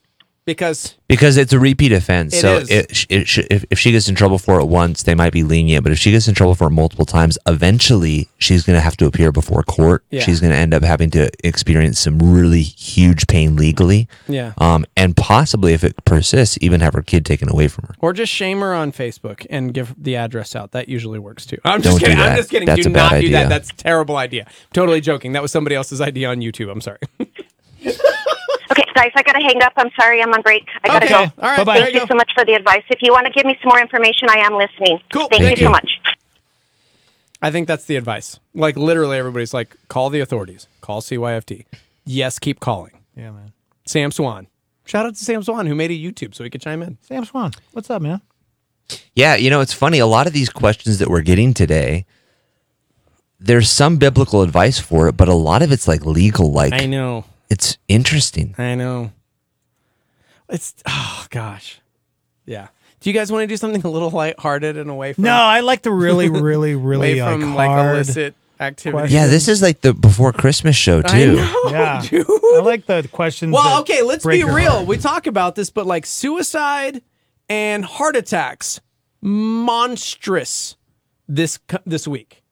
[0.45, 2.35] because because it's a repeat offense.
[2.35, 2.71] It so is.
[2.71, 5.45] It, it sh- if, if she gets in trouble for it once, they might be
[5.45, 5.85] lenient.
[5.85, 8.97] But if she gets in trouble for it multiple times, eventually she's going to have
[8.97, 10.05] to appear before court.
[10.11, 10.23] Yeah.
[10.23, 14.09] She's going to end up having to experience some really huge pain legally.
[14.27, 14.55] Yeah.
[14.59, 17.95] Um, and possibly, if it persists, even have her kid taken away from her.
[18.01, 20.73] Or just shame her on Facebook and give the address out.
[20.73, 21.59] That usually works too.
[21.65, 22.21] I'm just Don't do kidding.
[22.21, 22.67] I'm just kidding.
[22.67, 23.39] That's do a bad not do that.
[23.39, 23.49] idea.
[23.49, 24.47] That's a terrible idea.
[24.73, 25.33] Totally joking.
[25.33, 26.71] That was somebody else's idea on YouTube.
[26.71, 26.99] I'm sorry.
[28.73, 29.75] Okay, guys, I got to hang up.
[29.77, 30.67] I'm sorry, I'm on break.
[30.83, 31.15] I got to okay.
[31.15, 31.21] go.
[31.21, 31.59] All right.
[31.59, 31.75] Bye-bye.
[31.75, 32.83] There Thank you you so much for the advice.
[32.89, 34.99] If you want to give me some more information, I am listening.
[35.13, 35.29] Cool.
[35.29, 35.67] Thank, Thank you you.
[35.67, 35.91] so much.
[37.43, 38.41] I think that's the advice.
[38.55, 40.69] Like literally, everybody's like, call the authorities.
[40.81, 41.67] Call CYFD.
[42.07, 42.93] Yes, keep calling.
[43.15, 43.53] Yeah, man.
[43.85, 44.47] Sam Swan.
[44.85, 46.99] Shout out to Sam Swan who made a YouTube so he could chime in.
[47.03, 48.21] Sam Swan, what's up, man?
[49.15, 49.99] Yeah, you know, it's funny.
[49.99, 52.05] A lot of these questions that we're getting today,
[53.39, 56.51] there's some biblical advice for it, but a lot of it's like legal.
[56.53, 57.25] Like I know.
[57.53, 58.55] It's interesting.
[58.59, 59.13] I know.
[60.49, 61.81] It's oh gosh.
[62.47, 62.69] Yeah.
[63.01, 65.61] Do you guys want to do something a little lighthearted and away from No, I
[65.61, 67.95] like the really, really, away really like, from like hard.
[67.97, 68.99] illicit activity?
[69.01, 69.17] question.
[69.17, 71.37] Yeah, this is like the before Christmas show I too.
[71.37, 72.03] know, Yeah.
[72.03, 72.27] dude.
[72.29, 73.53] I like the questions.
[73.53, 74.71] Well, that okay, let's break be your real.
[74.73, 74.87] heart.
[74.87, 77.03] We talk about this, but like suicide
[77.49, 78.81] and heart attacks,
[79.21, 80.77] monstrous
[81.29, 82.43] this co- this week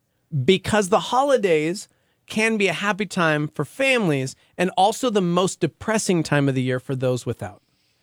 [0.44, 1.88] because the holidays
[2.30, 6.62] can be a happy time for families and also the most depressing time of the
[6.62, 7.60] year for those without.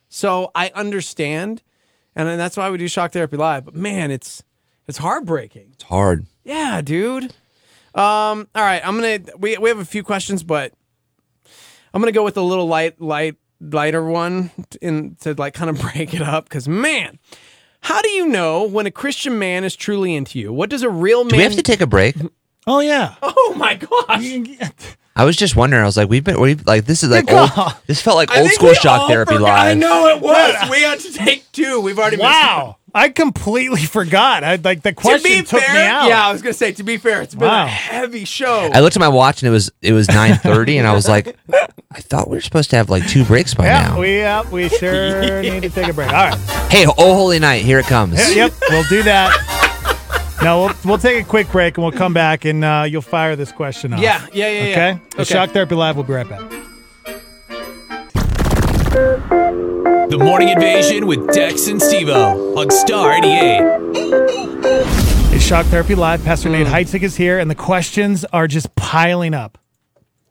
[0.10, 1.64] So I understand,
[2.16, 3.66] and that's why we do shock therapy live.
[3.66, 4.44] But man, it's
[4.88, 5.70] it's heartbreaking.
[5.74, 6.28] It's hard.
[6.44, 7.34] Yeah, dude.
[7.96, 10.74] Um, all right, I'm gonna we we have a few questions, but
[11.94, 15.82] I'm gonna go with a little light, light, lighter one in to like kind of
[15.94, 16.46] break it up.
[16.46, 17.18] Because man,
[17.82, 20.54] how do you know when a Christian man is truly into you?
[20.54, 21.32] What does a real man?
[21.32, 22.16] Do we have to take a break?
[22.68, 23.16] Oh yeah.
[23.24, 24.68] oh my gosh!
[25.16, 25.82] I was just wondering.
[25.82, 27.50] I was like, we've been, we've like this is like old.
[27.88, 29.78] This felt like I old think school we shock all therapy forgot- I live.
[29.80, 30.70] know it was.
[30.70, 31.80] we had to take two.
[31.82, 32.76] We've already missed Wow.
[32.94, 34.44] I completely forgot.
[34.44, 34.96] I like the one.
[34.96, 36.08] To question be took fair, me out.
[36.10, 36.72] yeah, I was gonna say.
[36.74, 37.66] To be fair, it's been Wow.
[37.66, 38.70] a heavy show.
[38.74, 41.08] I looked at my watch and it was it was nine thirty, and I was
[41.08, 41.36] like,
[41.92, 44.00] I thought we were supposed to have like two breaks by Yeah, now.
[44.00, 46.10] we yeah, we sure need to take a break.
[46.10, 46.38] All right.
[46.70, 48.18] hey, oh holy night, here it comes.
[48.36, 49.57] Yeah, Yep, we'll do that.
[50.44, 53.36] No, we'll, we'll take a quick break and we'll come back and uh, you'll fire
[53.36, 54.00] this question off.
[54.00, 54.72] yeah, yeah, yeah, yeah.
[54.72, 55.00] Okay?
[55.18, 56.42] The Shock Therapy Live, we'll be right back.
[58.92, 63.62] The The Morning Invasion with Dex and Stevo on Star 88.
[65.34, 66.24] It's Shock Therapy Live.
[66.24, 69.58] Pastor Nate Heitzig is here, and the questions are just piling up.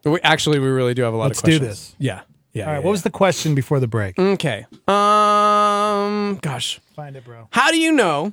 [0.05, 1.97] We, actually, we really do have a lot Let's of do this.
[1.99, 2.23] Yeah.
[2.53, 2.65] Yeah.
[2.65, 4.19] All right, yeah, what was the question before the break?
[4.19, 4.67] Okay.
[4.89, 6.39] Um.
[6.41, 6.81] Gosh.
[6.95, 7.49] Find it, bro.
[7.51, 8.33] How do you know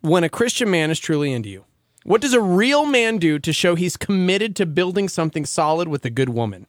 [0.00, 1.64] when a Christian man is truly into you?
[2.04, 6.04] What does a real man do to show he's committed to building something solid with
[6.04, 6.66] a good woman?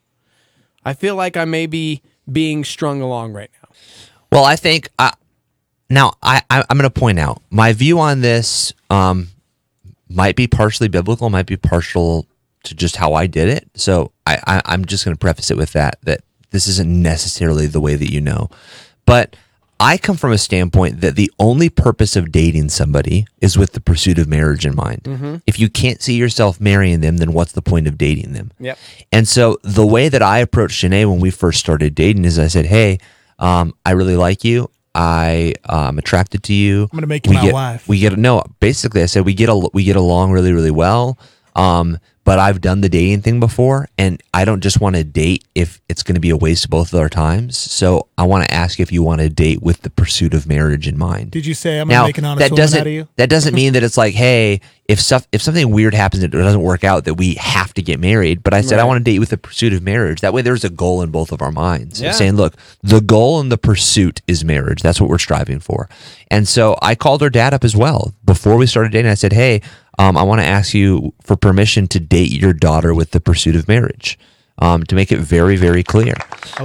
[0.83, 3.69] I feel like I may be being strung along right now.
[4.31, 5.11] Well, I think uh,
[5.89, 9.29] now I, I I'm going to point out my view on this um,
[10.09, 12.27] might be partially biblical, might be partial
[12.63, 13.69] to just how I did it.
[13.75, 17.67] So I, I I'm just going to preface it with that that this isn't necessarily
[17.67, 18.49] the way that you know,
[19.05, 19.35] but
[19.81, 23.81] I come from a standpoint that the only purpose of dating somebody is with the
[23.81, 25.01] pursuit of marriage in mind.
[25.47, 28.51] If you can't see yourself marrying them, then what's the point of dating them?
[28.59, 28.77] Yep.
[29.11, 32.45] And so the way that I approached Janae when we first started dating is I
[32.47, 32.99] said, Hey,
[33.39, 34.69] um, I really like you.
[34.93, 36.83] I am attracted to you.
[36.83, 37.87] I'm gonna make you my get, wife.
[37.87, 38.43] We get no.
[38.59, 41.17] Basically, I said we get a, we get along really really well.
[41.55, 45.43] Um, but I've done the dating thing before, and I don't just want to date
[45.55, 47.57] if it's going to be a waste of both of our times.
[47.57, 50.87] So I want to ask if you want to date with the pursuit of marriage
[50.87, 51.31] in mind.
[51.31, 53.07] Did you say I'm gonna make an honest that doesn't out of you?
[53.15, 56.37] that doesn't mean that it's like, hey, if stuff if something weird happens and it
[56.37, 58.43] doesn't work out, that we have to get married.
[58.43, 60.21] But I said I want to date with the pursuit of marriage.
[60.21, 62.01] That way, there's a goal in both of our minds.
[62.01, 62.11] Yeah.
[62.11, 64.81] Saying, look, the goal and the pursuit is marriage.
[64.81, 65.89] That's what we're striving for.
[66.29, 69.11] And so I called her dad up as well before we started dating.
[69.11, 69.61] I said, hey,
[69.99, 73.55] um, I want to ask you for permission to date your daughter with the pursuit
[73.55, 74.17] of marriage.
[74.57, 76.13] Um, to make it very, very clear.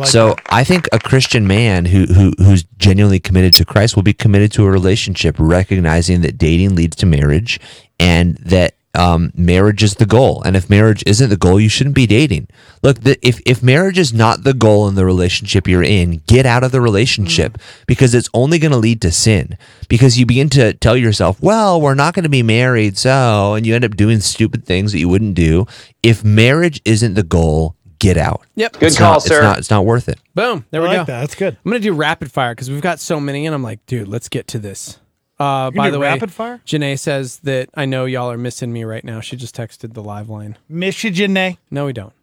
[0.05, 4.13] so I think a Christian man who, who who's genuinely committed to Christ will be
[4.13, 7.59] committed to a relationship, recognizing that dating leads to marriage,
[7.99, 10.43] and that um, marriage is the goal.
[10.43, 12.49] And if marriage isn't the goal, you shouldn't be dating.
[12.83, 16.47] Look, the, if if marriage is not the goal in the relationship you're in, get
[16.47, 19.57] out of the relationship because it's only going to lead to sin.
[19.89, 23.67] Because you begin to tell yourself, "Well, we're not going to be married, so," and
[23.67, 25.67] you end up doing stupid things that you wouldn't do.
[26.03, 28.43] If marriage isn't the goal, get out.
[28.57, 28.73] Yep.
[28.75, 29.37] Good It's call, not, sir.
[29.37, 30.19] It's not, it's not worth it.
[30.35, 30.65] Boom.
[30.71, 31.13] There I we like go.
[31.13, 31.21] that.
[31.21, 31.57] That's good.
[31.65, 34.29] I'm gonna do rapid fire because we've got so many, and I'm like, dude, let's
[34.29, 34.99] get to this.
[35.39, 36.63] Uh, by the do way, rapid fire?
[36.67, 39.21] Janae says that I know y'all are missing me right now.
[39.21, 40.57] She just texted the live line.
[40.69, 41.59] Miss you, Janae.
[41.71, 42.15] No, we don't.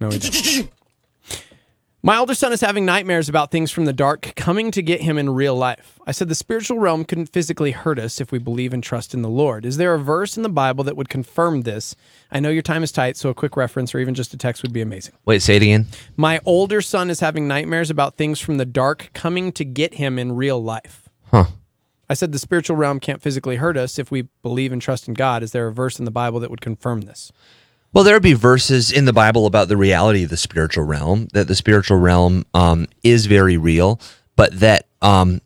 [0.00, 0.70] No, we don't.
[2.06, 5.18] My older son is having nightmares about things from the dark coming to get him
[5.18, 5.98] in real life.
[6.06, 9.22] I said the spiritual realm couldn't physically hurt us if we believe and trust in
[9.22, 9.66] the Lord.
[9.66, 11.96] Is there a verse in the Bible that would confirm this?
[12.30, 14.62] I know your time is tight, so a quick reference or even just a text
[14.62, 15.14] would be amazing.
[15.24, 15.86] Wait, say it again.
[16.16, 20.16] My older son is having nightmares about things from the dark coming to get him
[20.16, 21.08] in real life.
[21.32, 21.46] Huh.
[22.08, 25.14] I said the spiritual realm can't physically hurt us if we believe and trust in
[25.14, 25.42] God.
[25.42, 27.32] Is there a verse in the Bible that would confirm this?
[27.92, 31.28] Well, there would be verses in the Bible about the reality of the spiritual realm,
[31.32, 34.00] that the spiritual realm um, is very real,
[34.36, 35.40] but that um,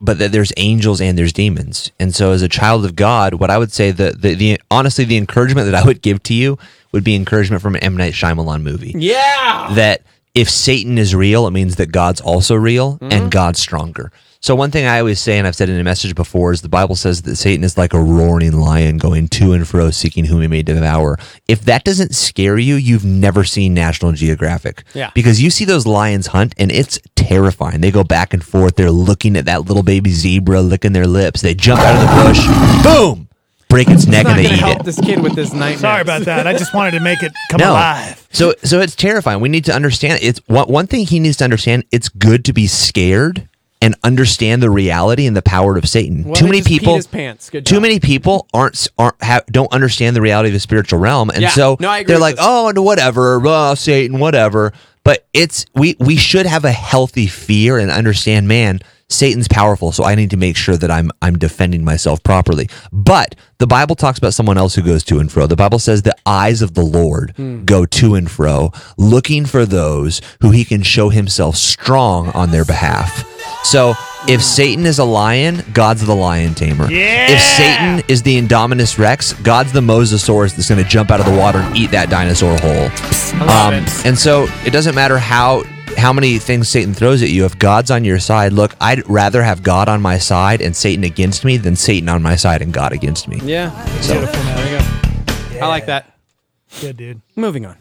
[0.00, 1.90] but that there's angels and there's demons.
[1.98, 5.04] And so, as a child of God, what I would say that the, the honestly
[5.04, 6.58] the encouragement that I would give to you
[6.92, 8.94] would be encouragement from an M Night Shyamalan movie.
[8.94, 9.72] Yeah.
[9.74, 10.02] That
[10.34, 14.12] if Satan is real, it means that God's also real and God's stronger.
[14.46, 16.68] So one thing I always say, and I've said in a message before, is the
[16.68, 20.40] Bible says that Satan is like a roaring lion going to and fro, seeking whom
[20.40, 21.18] he may devour.
[21.48, 24.84] If that doesn't scare you, you've never seen National Geographic.
[24.94, 25.10] Yeah.
[25.16, 27.80] Because you see those lions hunt, and it's terrifying.
[27.80, 28.76] They go back and forth.
[28.76, 31.40] They're looking at that little baby zebra, licking their lips.
[31.40, 33.28] They jump out of the bush, boom,
[33.68, 34.84] break its neck, Not and they eat help it.
[34.84, 35.78] this kid with this nightmare.
[35.78, 36.46] Sorry about that.
[36.46, 38.24] I just wanted to make it come alive.
[38.30, 39.40] So so it's terrifying.
[39.40, 42.52] We need to understand it's one one thing he needs to understand, it's good to
[42.52, 43.48] be scared
[43.82, 46.24] and understand the reality and the power of Satan.
[46.24, 50.54] Well, too many people Too many people aren't aren't have, don't understand the reality of
[50.54, 51.48] the spiritual realm and Yeah.
[51.50, 52.36] so No, they're like.
[52.38, 54.72] "Oh, and whatever, oh, Satan, whatever."
[55.04, 60.02] But it's we we should have a healthy fear and understand, man, Satan's powerful, so
[60.04, 62.68] I need to make sure that I'm I'm defending myself properly.
[62.92, 65.46] But the Bible talks about someone else who goes to and fro.
[65.46, 67.32] The Bible says the eyes of the Lord
[67.64, 72.64] go to and fro, looking for those who he can show himself strong on their
[72.64, 73.24] behalf.
[73.64, 73.94] So
[74.28, 76.90] if Satan is a lion, God's the lion tamer.
[76.90, 77.28] Yeah!
[77.30, 81.26] If Satan is the Indominus Rex, God's the Mosasaurus that's going to jump out of
[81.26, 82.90] the water and eat that dinosaur whole.
[83.48, 85.62] Um, and so it doesn't matter how
[85.96, 87.44] how many things Satan throws at you.
[87.44, 91.04] If God's on your side, look, I'd rather have God on my side and Satan
[91.04, 93.40] against me than Satan on my side and God against me.
[93.42, 93.70] Yeah.
[94.00, 94.78] So There you
[95.58, 95.64] go.
[95.64, 96.18] I like that.
[96.80, 97.22] Good, dude.
[97.34, 97.76] Moving on.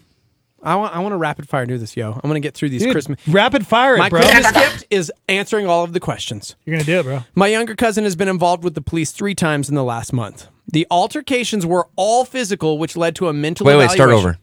[0.64, 2.12] I want I want to rapid fire do this, yo.
[2.14, 3.20] I'm gonna get through these Dude, Christmas.
[3.28, 4.22] rapid fire My it, bro.
[4.22, 6.56] Christmas gift is answering all of the questions.
[6.66, 7.20] You're gonna do it, bro.
[7.36, 10.48] My younger cousin has been involved with the police three times in the last month.
[10.72, 14.30] The altercations were all physical, which led to a mental wait, wait, start evaluation.
[14.30, 14.38] over.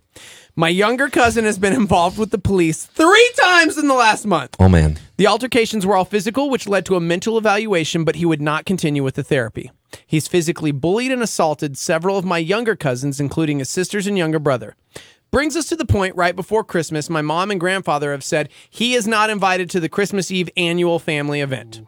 [0.55, 4.55] My younger cousin has been involved with the police three times in the last month.
[4.61, 4.99] Oh man.
[5.17, 8.67] The altercations were all physical, which led to a mental evaluation, but he would not
[8.67, 9.71] continue with the therapy.
[10.07, 14.39] He's physically bullied and assaulted several of my younger cousins, including his sisters and younger
[14.39, 14.77] brother.
[15.31, 18.93] Brings us to the point right before Christmas, my mom and grandfather have said he
[18.93, 21.81] is not invited to the Christmas Eve annual family event.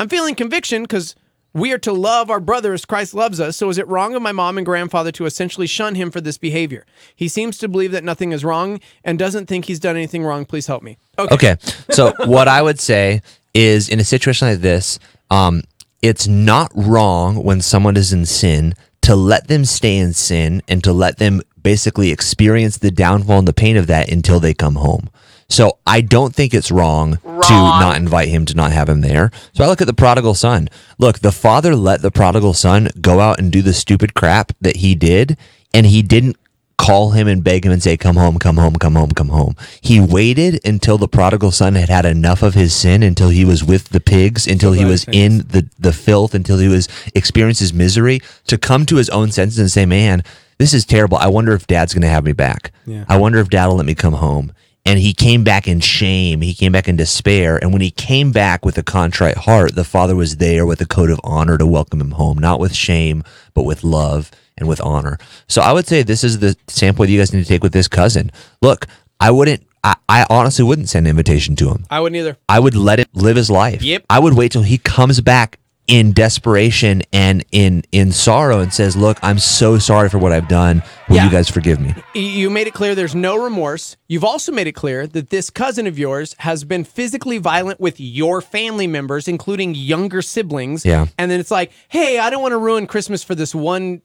[0.00, 1.14] I'm feeling conviction because
[1.56, 3.56] we are to love our brother as Christ loves us.
[3.56, 6.36] So is it wrong of my mom and grandfather to essentially shun him for this
[6.36, 6.84] behavior?
[7.14, 10.44] He seems to believe that nothing is wrong and doesn't think he's done anything wrong.
[10.44, 10.98] Please help me.
[11.18, 11.34] Okay.
[11.34, 11.56] Okay.
[11.90, 13.22] So what I would say
[13.54, 14.98] is in a situation like this,
[15.30, 15.62] um,
[16.02, 20.84] it's not wrong when someone is in sin to let them stay in sin and
[20.84, 24.74] to let them basically experience the downfall and the pain of that until they come
[24.74, 25.08] home.
[25.48, 29.30] So I don't think it's wrong, to not invite him, to not have him there.
[29.52, 30.68] So I look at the prodigal son.
[30.98, 34.76] Look, the father let the prodigal son go out and do the stupid crap that
[34.76, 35.36] he did,
[35.72, 36.36] and he didn't
[36.78, 39.54] call him and beg him and say, Come home, come home, come home, come home.
[39.80, 43.62] He waited until the prodigal son had had enough of his sin, until he was
[43.64, 47.72] with the pigs, until he was in the, the filth, until he was experienced his
[47.72, 50.22] misery, to come to his own senses and say, Man,
[50.58, 51.16] this is terrible.
[51.18, 52.72] I wonder if dad's going to have me back.
[53.08, 54.52] I wonder if dad will let me come home.
[54.86, 56.40] And he came back in shame.
[56.40, 57.58] He came back in despair.
[57.58, 60.86] And when he came back with a contrite heart, the father was there with a
[60.86, 64.80] coat of honor to welcome him home, not with shame, but with love and with
[64.80, 65.18] honor.
[65.48, 67.72] So I would say this is the sample that you guys need to take with
[67.72, 68.30] this cousin.
[68.62, 68.86] Look,
[69.18, 71.84] I wouldn't, I, I honestly wouldn't send an invitation to him.
[71.90, 72.36] I wouldn't either.
[72.48, 73.82] I would let him live his life.
[73.82, 74.04] Yep.
[74.08, 78.96] I would wait till he comes back in desperation and in in sorrow and says,
[78.96, 80.82] "Look, I'm so sorry for what I've done.
[81.08, 81.24] Will Yeah.
[81.26, 83.96] you guys forgive me?" You made it clear there's no remorse.
[84.08, 88.00] You've also made it clear that this cousin of yours has been physically violent with
[88.00, 90.84] your family members, including younger siblings.
[90.84, 91.06] Yeah.
[91.18, 94.02] And then it's like, hey, I don't want to ruin Christmas for this one.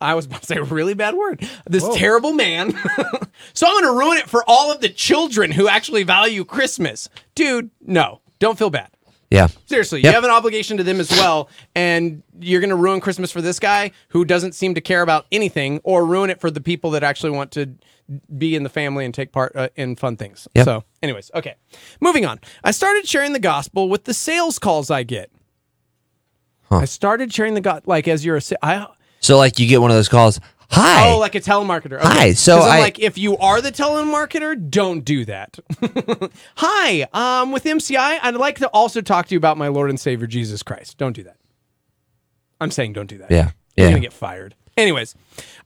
[0.00, 1.48] I was about to say a really bad word.
[1.66, 2.72] This terrible man.
[3.54, 7.08] so I'm going to ruin it for all of the children who actually value Christmas.
[7.34, 8.90] Dude, no, don't feel bad.
[9.34, 9.48] Yeah.
[9.66, 10.10] Seriously, Yep.
[10.10, 13.42] you have an obligation to them as well, and you're going to ruin Christmas for
[13.42, 16.90] this guy who doesn't seem to care about anything, or ruin it for the people
[16.92, 17.74] that actually want to
[18.36, 20.46] be in the family and take part uh, in fun things.
[20.54, 20.64] Yep.
[20.64, 21.54] So, anyways, okay,
[22.00, 22.38] moving on.
[22.62, 25.30] I started sharing the gospel with the sales calls I get.
[26.70, 28.86] I started sharing the God like as you're a sa- I
[29.20, 30.40] So like you get one of those calls,
[30.70, 31.98] "Hi." oh like a telemarketer.
[31.98, 32.06] Okay.
[32.08, 35.58] Hi, So I'm I- like if you are the telemarketer, don't do that.
[36.56, 39.98] Hi, um, with MCI, I'd like to also talk to you about my Lord and
[40.00, 40.98] Savior Jesus Christ.
[40.98, 41.36] Don't do that.
[42.60, 43.30] I'm saying don't do that.
[43.30, 43.50] Yeah.
[43.76, 43.90] You're Yeah.
[43.92, 44.54] gonna get fired.
[44.76, 45.14] Anyways,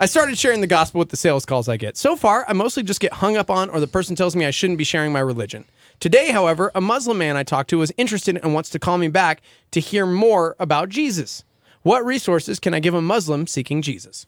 [0.01, 1.97] I started sharing the gospel with the sales calls I get.
[1.97, 4.51] So far, I mostly just get hung up on, or the person tells me I
[4.51, 5.65] shouldn't be sharing my religion.
[5.99, 9.09] Today, however, a Muslim man I talked to was interested and wants to call me
[9.09, 11.43] back to hear more about Jesus.
[11.83, 14.27] What resources can I give a Muslim seeking Jesus?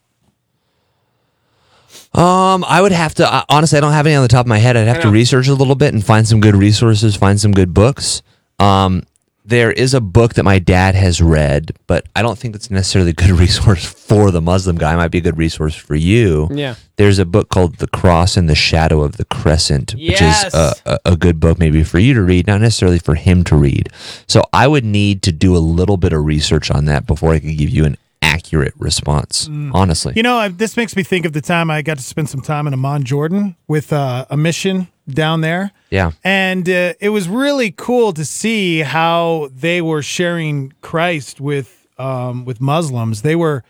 [2.12, 3.78] Um, I would have to honestly.
[3.78, 4.76] I don't have any on the top of my head.
[4.76, 7.72] I'd have to research a little bit and find some good resources, find some good
[7.72, 8.22] books.
[8.58, 9.04] Um,
[9.44, 13.10] there is a book that my dad has read, but I don't think it's necessarily
[13.10, 14.92] a good resource for the Muslim guy.
[14.94, 16.48] It might be a good resource for you.
[16.52, 16.76] Yeah.
[16.96, 20.74] There's a book called The Cross and the Shadow of the Crescent, which is a,
[20.84, 23.88] a, a good book maybe for you to read, not necessarily for him to read.
[24.26, 27.40] So I would need to do a little bit of research on that before I
[27.40, 29.48] could give you an accurate response.
[29.48, 30.12] Honestly.
[30.16, 32.40] You know, I, this makes me think of the time I got to spend some
[32.40, 35.72] time in Amman, Jordan, with uh, a mission down there.
[35.90, 36.12] yeah.
[36.22, 42.44] And uh, it was really cool to see how they were sharing Christ with um,
[42.44, 43.22] with Muslims.
[43.22, 43.62] They were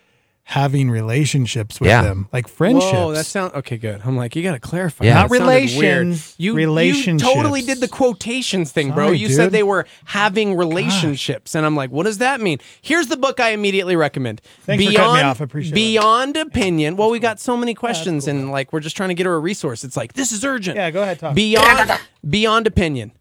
[0.44, 2.02] having relationships with Yeah.
[2.02, 2.92] them, like friendships.
[2.94, 3.76] Oh, that sounds okay.
[3.76, 4.00] Good.
[4.04, 5.04] I'm like, you got to clarify.
[5.04, 5.14] Yeah.
[5.14, 7.28] Not relations, You, relationships.
[7.28, 9.06] You totally did the quotations thing, bro.
[9.08, 12.58] Sorry, you said they were having relationships, and I'm like, what does that mean?
[12.82, 14.40] Here's the book I immediately recommend.
[14.62, 15.40] Thanks for cutting me off.
[15.40, 15.74] I appreciate it.
[15.76, 16.96] Beyond opinion.
[16.96, 19.38] Well, we got so many questions, and like we're just trying to get her a
[19.40, 19.84] resource.
[19.84, 20.76] It's like this is urgent.
[20.76, 21.34] Yeah, go ahead, talk.
[21.34, 21.92] Beyond
[22.28, 23.12] Beyond opinion.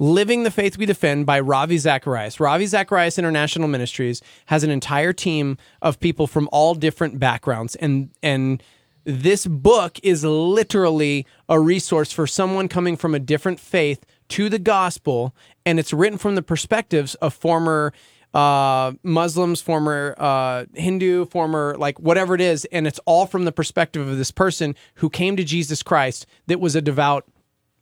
[0.00, 2.40] Living the Faith We Defend by Ravi Zacharias.
[2.40, 8.08] Ravi Zacharias International Ministries has an entire team of people from all different backgrounds and
[8.22, 8.62] and
[9.04, 14.58] this book is literally a resource for someone coming from a different faith to the
[14.58, 15.34] gospel
[15.66, 17.92] and it's written from the perspectives of former
[18.32, 23.52] uh, Muslims, former uh, Hindu, former like whatever it is, and it's all from the
[23.52, 27.26] perspective of this person who came to Jesus Christ that was a devout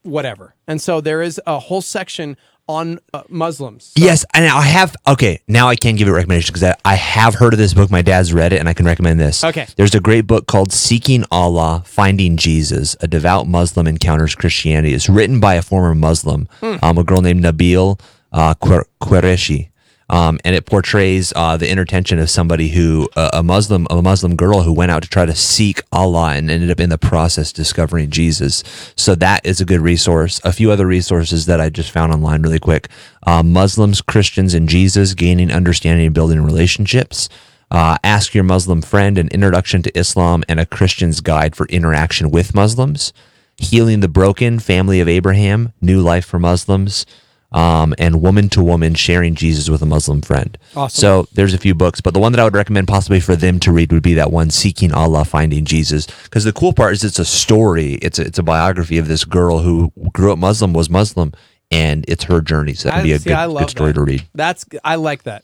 [0.09, 0.55] whatever.
[0.67, 2.37] And so there is a whole section
[2.67, 3.93] on uh, Muslims.
[3.95, 5.41] Yes, and I have okay.
[5.47, 7.89] Now I can give it recommendation because I, I have heard of this book.
[7.89, 9.43] My dad's read it, and I can recommend this.
[9.43, 9.65] Okay.
[9.75, 14.93] there's a great book called "Seeking Allah: Finding Jesus." A devout Muslim encounters Christianity.
[14.93, 16.75] It's written by a former Muslim, Hmm.
[16.83, 17.99] um, a girl named Nabeel
[18.31, 18.53] uh,
[19.01, 19.69] Qureshi.
[20.09, 24.35] Um, and it portrays uh, the intertension of somebody who uh, a Muslim a Muslim
[24.35, 27.53] girl who went out to try to seek Allah and ended up in the process
[27.53, 28.63] discovering Jesus.
[28.95, 30.41] So that is a good resource.
[30.43, 32.87] A few other resources that I just found online really quick:
[33.27, 37.29] uh, Muslims, Christians, and Jesus gaining understanding and building relationships.
[37.71, 42.31] Uh, Ask Your Muslim Friend, an introduction to Islam and a Christian's guide for interaction
[42.31, 43.13] with Muslims.
[43.57, 47.05] Healing the Broken, Family of Abraham, New Life for Muslims,
[47.51, 50.57] um, and Woman to Woman, Sharing Jesus with a Muslim Friend.
[50.75, 50.99] Awesome.
[50.99, 53.59] So there's a few books, but the one that I would recommend possibly for them
[53.61, 56.07] to read would be that one, Seeking Allah, Finding Jesus.
[56.23, 59.25] Because the cool part is it's a story, it's a, it's a biography of this
[59.25, 61.33] girl who grew up Muslim, was Muslim,
[61.71, 62.73] and it's her journey.
[62.73, 63.99] So that would be a see, good, good story that.
[63.99, 64.27] to read.
[64.33, 65.43] That's I like that.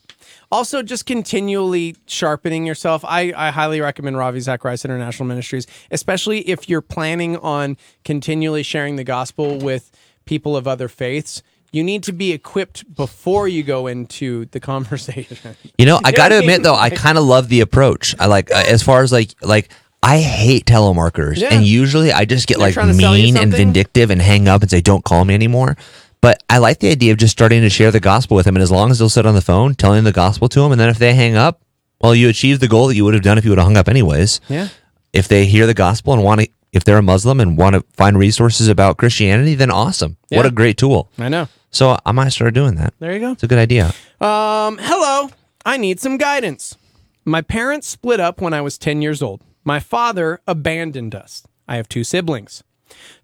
[0.50, 3.04] Also, just continually sharpening yourself.
[3.04, 8.96] I, I highly recommend Ravi Zacharias International Ministries, especially if you're planning on continually sharing
[8.96, 9.90] the gospel with
[10.24, 11.42] people of other faiths.
[11.72, 15.56] You need to be equipped before you go into the conversation.
[15.78, 18.14] You know, I got to admit though, I kind of love the approach.
[18.18, 19.70] I like uh, as far as like like
[20.02, 21.52] I hate telemarketers, Yeah.
[21.54, 24.22] and usually I just get They're like trying to sell you mean and vindictive and
[24.22, 25.76] hang up and say, "Don't call me anymore."
[26.20, 28.62] But I like the idea of just starting to share the gospel with them, and
[28.62, 30.88] as long as they'll sit on the phone telling the gospel to them, and then
[30.88, 31.60] if they hang up,
[32.00, 33.76] well, you achieve the goal that you would have done if you would have hung
[33.76, 34.40] up anyways.
[34.48, 34.68] Yeah.
[35.12, 37.84] If they hear the gospel and want to, if they're a Muslim and want to
[37.94, 40.18] find resources about Christianity, then awesome.
[40.28, 41.10] What a great tool.
[41.18, 41.48] I know.
[41.70, 42.94] So I might start doing that.
[42.98, 43.32] There you go.
[43.32, 43.86] It's a good idea.
[44.20, 45.30] Um, hello.
[45.64, 46.76] I need some guidance.
[47.24, 49.42] My parents split up when I was 10 years old.
[49.64, 51.44] My father abandoned us.
[51.66, 52.62] I have two siblings.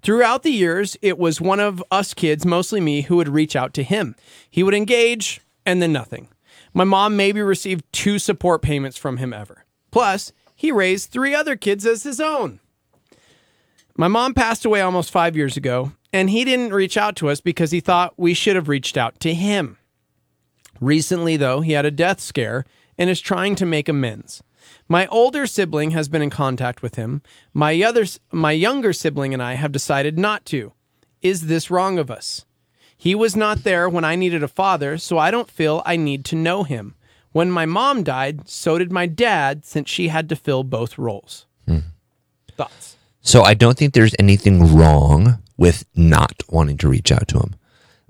[0.03, 3.73] Throughout the years, it was one of us kids, mostly me, who would reach out
[3.75, 4.17] to him.
[4.51, 6.29] He would engage and then nothing.
[6.75, 9.65] My mom maybe received two support payments from him ever.
[9.91, 12.61] Plus, he raised three other kids as his own.
[13.97, 17.41] My mom passed away almost five years ago, and he didn't reach out to us
[17.41, 19.79] because he thought we should have reached out to him.
[20.81, 22.65] Recently, though, he had a death scare
[22.99, 24.43] and is trying to make amends.
[24.89, 27.23] My older sibling has been in contact with him.
[27.53, 30.73] My other my younger sibling and I have decided not to.
[31.21, 32.45] Is this wrong of us?
[32.97, 36.25] He was not there when I needed a father, so I don't feel I need
[36.27, 36.95] to know him.
[37.33, 41.47] When my mom died, so did my dad since she had to fill both roles.
[41.67, 41.79] Hmm.
[42.57, 42.97] Thoughts?
[43.23, 47.55] So I don't think there's anything wrong with not wanting to reach out to him.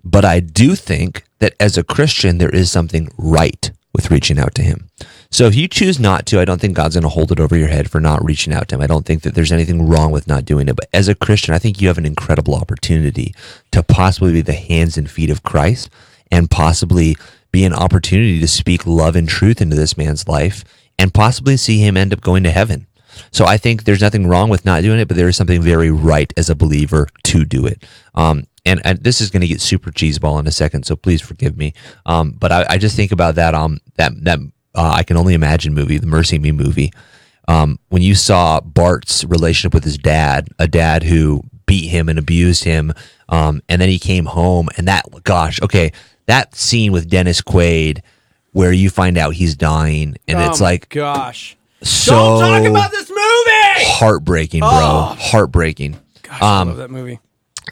[0.03, 4.55] But I do think that as a Christian, there is something right with reaching out
[4.55, 4.89] to him.
[5.31, 7.57] So if you choose not to, I don't think God's going to hold it over
[7.57, 8.81] your head for not reaching out to him.
[8.81, 10.77] I don't think that there's anything wrong with not doing it.
[10.77, 13.35] But as a Christian, I think you have an incredible opportunity
[13.71, 15.91] to possibly be the hands and feet of Christ
[16.31, 17.17] and possibly
[17.51, 20.65] be an opportunity to speak love and truth into this man's life
[20.99, 22.87] and possibly see him end up going to heaven.
[23.31, 25.91] So I think there's nothing wrong with not doing it, but there is something very
[25.91, 27.85] right as a believer to do it.
[28.15, 31.21] Um, and, and this is going to get super cheeseball in a second, so please
[31.21, 31.75] forgive me.
[32.07, 34.39] Um, but I, I just think about that um that that
[34.75, 36.93] uh, I can only imagine movie, the MercyMe movie.
[37.49, 42.19] Um, when you saw Bart's relationship with his dad, a dad who beat him and
[42.19, 42.93] abused him,
[43.29, 45.93] um, and then he came home, and that gosh, okay,
[46.27, 48.01] that scene with Dennis Quaid
[48.53, 51.57] where you find out he's dying, and Oh it's like gosh.
[51.83, 53.85] So Don't talk about this movie.
[53.99, 54.69] heartbreaking, bro.
[54.71, 55.17] Oh.
[55.19, 55.99] Heartbreaking.
[56.23, 57.19] Gosh, I Um, love that movie.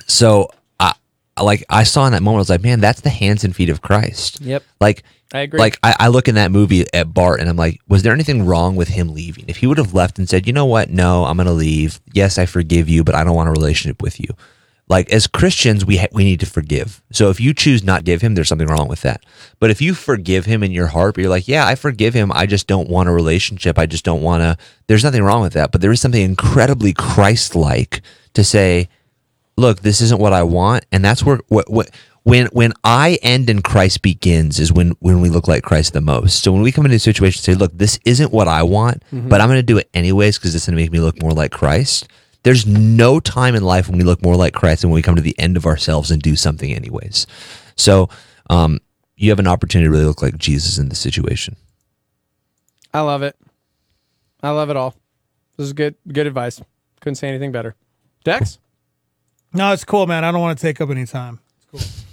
[0.07, 0.95] So I
[1.37, 3.55] I like I saw in that moment, I was like, man, that's the hands and
[3.55, 4.41] feet of Christ.
[4.41, 4.63] Yep.
[4.81, 5.03] Like
[5.33, 5.61] I agree.
[5.61, 8.47] Like I, I look in that movie at Bart and I'm like, was there anything
[8.47, 9.45] wrong with him leaving?
[9.49, 12.01] If he would have left and said, you know what, no, I'm gonna leave.
[12.13, 14.29] Yes, I forgive you, but I don't want a relationship with you.
[14.91, 17.01] Like as Christians, we ha- we need to forgive.
[17.13, 19.25] So if you choose not to give him, there's something wrong with that.
[19.61, 22.33] But if you forgive him in your heart, but you're like, yeah, I forgive him.
[22.33, 23.79] I just don't want a relationship.
[23.79, 24.59] I just don't want to.
[24.89, 25.71] There's nothing wrong with that.
[25.71, 28.03] But there is something incredibly Christ-like
[28.35, 28.89] to say,
[29.57, 31.91] look, this isn't what I want, and that's where what, what
[32.25, 36.01] when when I end and Christ begins is when when we look like Christ the
[36.01, 36.43] most.
[36.43, 39.05] So when we come into a situation and say, look, this isn't what I want,
[39.13, 39.29] mm-hmm.
[39.29, 41.31] but I'm going to do it anyways because it's going to make me look more
[41.31, 42.09] like Christ.
[42.43, 45.17] There's no time in life when we look more like Christ than when we come
[45.17, 47.27] to the end of ourselves and do something anyways.
[47.77, 48.09] So
[48.49, 48.79] um,
[49.17, 51.57] you have an opportunity to really look like Jesus in this situation.
[52.95, 53.37] I love it.
[54.43, 54.95] I love it all.
[55.57, 56.61] This is good good advice.
[57.01, 57.77] Couldn't say anything better.
[58.25, 58.59] Dex?
[59.53, 60.25] No, it's cool, man.
[60.25, 61.41] I don't want to take up any time.
[61.57, 62.05] It's cool.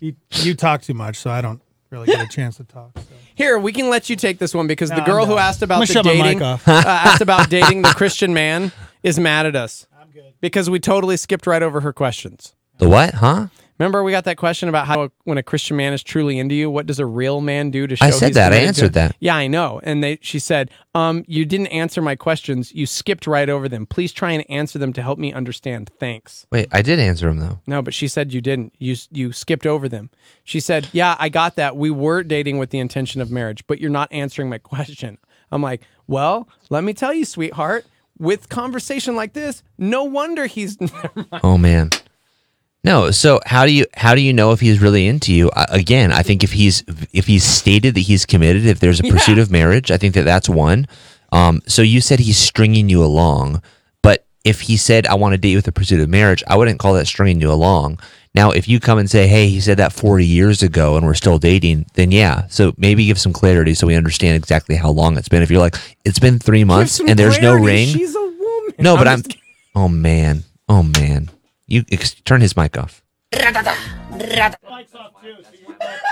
[0.00, 1.60] You, you talk too much, so I don't
[1.90, 2.90] really get a chance to talk.
[2.96, 3.04] So.
[3.34, 5.42] Here, we can let you take this one because No, the girl who done.
[5.42, 9.18] asked I'm about the shut my dating uh, asked about dating the Christian man is
[9.18, 9.86] mad at us.
[9.98, 10.34] I'm good.
[10.40, 12.54] Because we totally skipped right over her questions.
[12.78, 13.14] The what?
[13.14, 13.48] Huh?
[13.78, 16.70] Remember, we got that question about how when a Christian man is truly into you,
[16.70, 18.04] what does a real man do to show?
[18.04, 18.52] I said he's that.
[18.52, 19.16] I answered that.
[19.18, 19.80] Yeah, I know.
[19.82, 22.72] And they, she said, um, "You didn't answer my questions.
[22.72, 23.86] You skipped right over them.
[23.86, 25.90] Please try and answer them to help me understand.
[25.98, 27.60] Thanks." Wait, I did answer him though.
[27.66, 28.72] No, but she said you didn't.
[28.78, 30.10] You you skipped over them.
[30.44, 31.76] She said, "Yeah, I got that.
[31.76, 35.18] We were dating with the intention of marriage, but you're not answering my question."
[35.50, 37.84] I'm like, "Well, let me tell you, sweetheart."
[38.22, 40.78] With conversation like this, no wonder he's.
[41.42, 41.90] Oh man.
[42.84, 45.50] No, so how do you how do you know if he's really into you?
[45.50, 49.04] Uh, again, I think if he's if he's stated that he's committed, if there's a
[49.04, 50.86] pursuit of marriage, I think that that's one.
[51.32, 53.60] Um, so you said he's stringing you along,
[54.02, 56.56] but if he said I want to date you with a pursuit of marriage, I
[56.56, 57.98] wouldn't call that stringing you along.
[58.34, 61.14] Now, if you come and say, "Hey, he said that 40 years ago and we're
[61.14, 62.46] still dating," then yeah.
[62.48, 65.42] So maybe give some clarity so we understand exactly how long it's been.
[65.42, 68.74] If you're like, "It's been 3 months and there's no ring." She's a woman.
[68.78, 69.18] No, but I'm.
[69.18, 69.42] just kidding.
[69.74, 70.44] Oh man.
[70.68, 71.30] Oh man.
[71.66, 73.02] You ex- turn his mic off.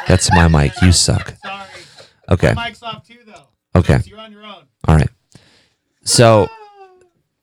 [0.08, 0.72] That's my mic.
[0.82, 1.34] You suck.
[1.42, 1.66] Sorry.
[2.30, 2.54] Okay.
[2.54, 3.78] Mic's off too, though.
[3.78, 4.00] Okay.
[4.04, 4.64] You're on your own.
[4.88, 5.10] All right.
[6.04, 6.48] So,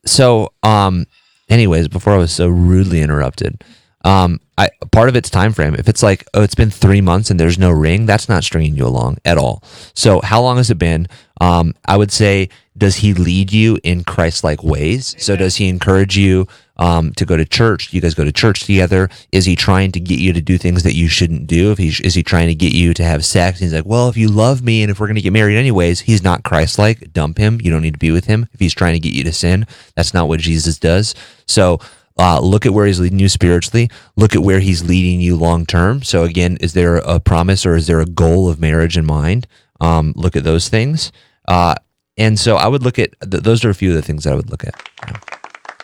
[0.06, 1.06] so, um,
[1.50, 3.64] anyways, before I was so rudely interrupted,
[4.08, 5.76] um, I part of it's time frame.
[5.76, 8.76] If it's like, oh, it's been three months and there's no ring, that's not stringing
[8.76, 9.62] you along at all.
[9.94, 11.08] So, how long has it been?
[11.42, 15.14] Um, I would say, does he lead you in Christ-like ways?
[15.20, 16.48] So, does he encourage you
[16.78, 17.90] um, to go to church?
[17.90, 19.10] Do you guys go to church together?
[19.34, 21.72] Is he trying to get you to do things that you shouldn't do?
[21.72, 23.60] If he is he trying to get you to have sex?
[23.60, 26.24] he's like, well, if you love me and if we're to get married anyways, he's
[26.24, 27.12] not Christ-like.
[27.12, 27.60] Dump him.
[27.62, 28.48] You don't need to be with him.
[28.54, 31.14] If he's trying to get you to sin, that's not what Jesus does.
[31.46, 31.82] So.
[32.20, 33.90] Uh, look at where he's leading you spiritually.
[34.16, 36.02] Look at where he's leading you long term.
[36.04, 39.48] So again, is there a promise or is there a goal of marriage in mind?
[39.80, 41.12] Um, look at those things.
[41.48, 41.76] Uh,
[42.18, 44.34] and so I would look at th- those are a few of the things that
[44.34, 44.74] I would look at.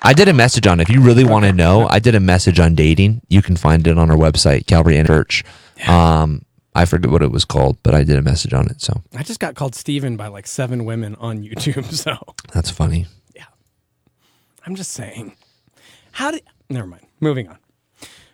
[0.02, 0.80] I did a message on.
[0.80, 3.22] If you really want to know, I did a message on dating.
[3.30, 5.46] You can find it on our website, Calvary and Church.
[5.88, 6.44] Um,
[6.76, 8.82] I forget what it was called, but I did a message on it.
[8.82, 11.86] So I just got called Steven by like seven women on YouTube.
[11.94, 12.18] So
[12.52, 13.06] that's funny.
[13.36, 13.46] Yeah,
[14.66, 15.38] I'm just saying.
[16.14, 16.44] How did?
[16.70, 17.06] Never mind.
[17.20, 17.58] Moving on.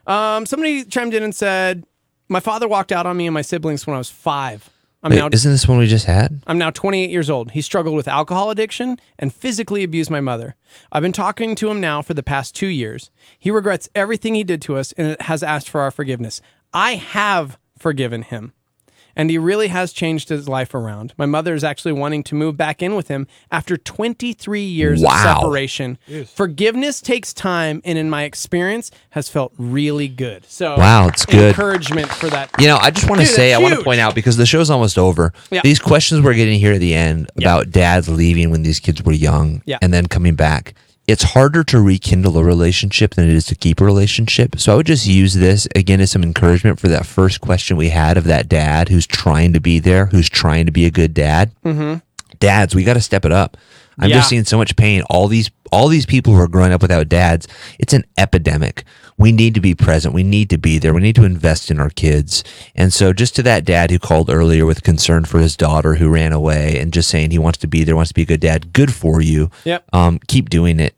[0.05, 1.85] Um, somebody chimed in and said,
[2.27, 4.69] "My father walked out on me and my siblings when I was five.
[5.01, 6.41] I'm Wait, now isn't this one we just had?
[6.45, 7.51] I'm now 28 years old.
[7.51, 10.55] He struggled with alcohol addiction and physically abused my mother.
[10.91, 13.09] I've been talking to him now for the past two years.
[13.37, 16.41] He regrets everything he did to us and has asked for our forgiveness.
[16.73, 18.51] I have forgiven him.
[19.19, 21.13] And he really has changed his life around.
[21.17, 25.11] My mother is actually wanting to move back in with him after 23 years Wow.
[25.11, 25.97] of separation.
[26.33, 30.45] Forgiveness takes time, and in my experience, has felt really good.
[30.47, 31.49] So, Wow, it's good.
[31.49, 32.49] Encouragement for that.
[32.59, 34.69] You know, I just want to say, I want to point out because the show's
[34.69, 35.33] almost over.
[35.51, 35.61] Yeah.
[35.65, 39.11] These questions we're getting here at the end about dads leaving when these kids were
[39.11, 39.79] young Yeah.
[39.81, 40.75] and then coming back.
[41.09, 44.59] It's harder to rekindle a relationship than it is to keep a relationship.
[44.59, 47.89] So I would just use this again as some encouragement for that first question we
[47.89, 51.15] had of that dad who's trying to be there, who's trying to be a good
[51.15, 51.51] dad.
[51.65, 51.97] Mm-hmm.
[52.39, 53.57] Dads, we got to step it up.
[53.97, 54.17] I'm Yeah.
[54.17, 55.01] just seeing so much pain.
[55.09, 57.47] All these all these people who are growing up without dads,
[57.79, 58.83] it's an epidemic.
[59.17, 60.13] We need to be present.
[60.13, 60.93] We need to be there.
[60.93, 62.43] We need to invest in our kids.
[62.75, 66.07] And so just to that dad who called earlier with concern for his daughter who
[66.09, 68.39] ran away and just saying he wants to be there, wants to be a good
[68.39, 69.51] dad, good for you.
[69.65, 69.83] Yep.
[69.91, 70.95] Um, keep doing it.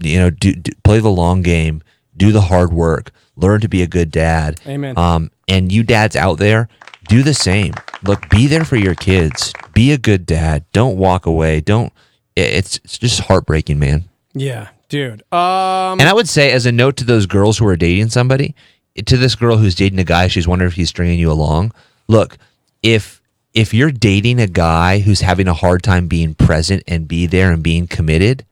[0.00, 1.82] You know, do, do play the long game,
[2.16, 4.60] do the hard work, learn to be a good dad.
[4.66, 4.96] Amen.
[4.98, 6.68] Um, and you dads out there,
[7.08, 7.74] do the same.
[8.02, 9.52] Look, be there for your kids.
[9.72, 10.64] Be a good dad.
[10.72, 11.60] Don't walk away.
[11.60, 11.92] Don't.
[12.36, 14.04] It's it's just heartbreaking, man.
[14.34, 15.22] Yeah, dude.
[15.32, 18.54] Um, And I would say, as a note to those girls who are dating somebody,
[19.06, 21.72] to this girl who's dating a guy, she's wondering if he's stringing you along.
[22.06, 22.38] Look,
[22.82, 23.20] if
[23.54, 27.50] if you're dating a guy who's having a hard time being present and be there
[27.50, 28.44] and being committed,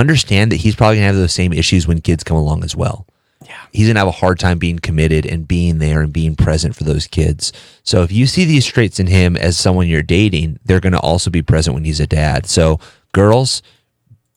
[0.00, 3.06] understand that he's probably gonna have those same issues when kids come along as well.
[3.44, 3.60] Yeah.
[3.72, 6.84] He's gonna have a hard time being committed and being there and being present for
[6.84, 7.52] those kids.
[7.82, 11.30] So if you see these traits in him as someone you're dating, they're gonna also
[11.30, 12.46] be present when he's a dad.
[12.46, 12.80] So
[13.12, 13.62] girls,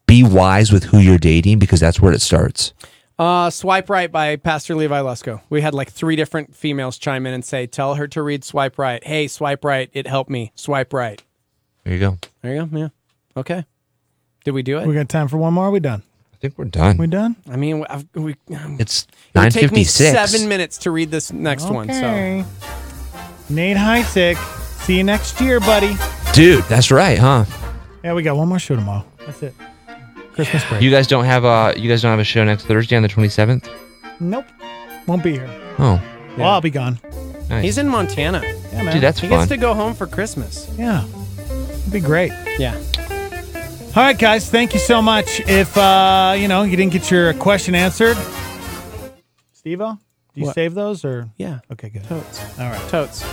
[0.06, 2.74] be wise with who you're dating because that's where it starts.
[3.20, 5.42] Uh, Swipe Right by Pastor Levi Lusko.
[5.50, 8.80] We had like three different females chime in and say, Tell her to read Swipe
[8.80, 9.04] Right.
[9.04, 9.90] Hey, Swipe Right.
[9.92, 10.54] It helped me.
[10.56, 11.22] Swipe Right.
[11.84, 12.18] There you go.
[12.42, 12.78] There you go.
[12.78, 12.88] Yeah.
[13.36, 13.66] Okay.
[14.46, 14.88] Did we do it?
[14.88, 15.66] We got time for one more.
[15.66, 16.02] Are we done?
[16.34, 16.98] I think we're done.
[16.98, 17.36] We done?
[17.52, 20.12] I mean, I've, we, um, it it's would nine take me six.
[20.32, 21.88] seven minutes to read this next one.
[21.90, 22.46] So Okay.
[23.50, 24.38] Nate Heitzig.
[24.86, 25.96] See you next year, buddy.
[26.34, 27.44] Dude, that's right, huh?
[28.04, 29.06] Yeah, we got one more show tomorrow.
[29.26, 29.54] That's it.
[30.34, 30.82] Christmas break.
[30.82, 33.10] You guys don't have a you guys don't have a show next Thursday on the
[33.10, 33.68] twenty seventh.
[34.22, 34.46] nope.
[35.08, 35.50] Won't be here.
[35.80, 36.02] Oh,
[36.38, 37.00] Well, I'll be gone.
[37.50, 37.64] nice.
[37.64, 38.42] he's in Montana.
[38.72, 38.94] Yeah, man.
[38.94, 39.40] dude, that's He fun.
[39.40, 40.70] gets to go home for Christmas.
[40.78, 41.06] yeah.
[41.82, 42.32] It'd be great.
[42.60, 42.80] Yeah.
[43.96, 44.50] All right, guys.
[44.50, 45.40] Thank you so much.
[45.42, 48.18] If uh, you know you didn't get your question answered,
[49.54, 50.00] Steve-O, Do
[50.40, 50.56] you What?
[50.56, 51.28] save those or?
[51.38, 51.60] Yeah.
[51.72, 52.04] Okay, good.
[52.06, 52.60] Totes.
[52.60, 52.90] All right.
[52.90, 53.24] Totes.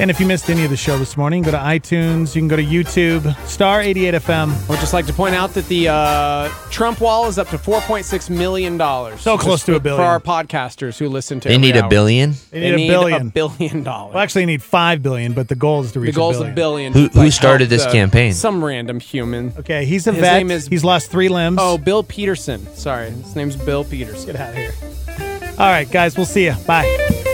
[0.00, 2.36] And if you missed any of the show this morning, go to iTunes.
[2.36, 4.52] You can go to YouTube, Star 88 FM.
[4.52, 7.58] I would just like to point out that the uh, Trump wall is up to
[7.58, 8.78] $4.6 million.
[9.18, 9.98] So close to a billion.
[10.00, 12.34] For our podcasters who listen to They every need a billion.
[12.52, 13.26] They They need, need a billion.
[13.26, 14.14] a billion dollars.
[14.14, 16.44] well, actually, they need five billion, but the goal is to the reach goal's a
[16.52, 16.52] billion.
[16.52, 16.92] a billion.
[16.92, 18.34] Who- who like, started this the- campaign?
[18.34, 19.52] Some random human.
[19.58, 20.36] Okay, he's a His vet.
[20.36, 21.58] name is- he's lost three limbs.
[21.60, 22.64] Oh, Bill Peterson.
[22.76, 24.26] Sorry, his name's Bill Peterson.
[24.26, 24.74] get out of here.
[25.58, 26.54] All right, guys, we'll see you.
[26.68, 27.24] Bye.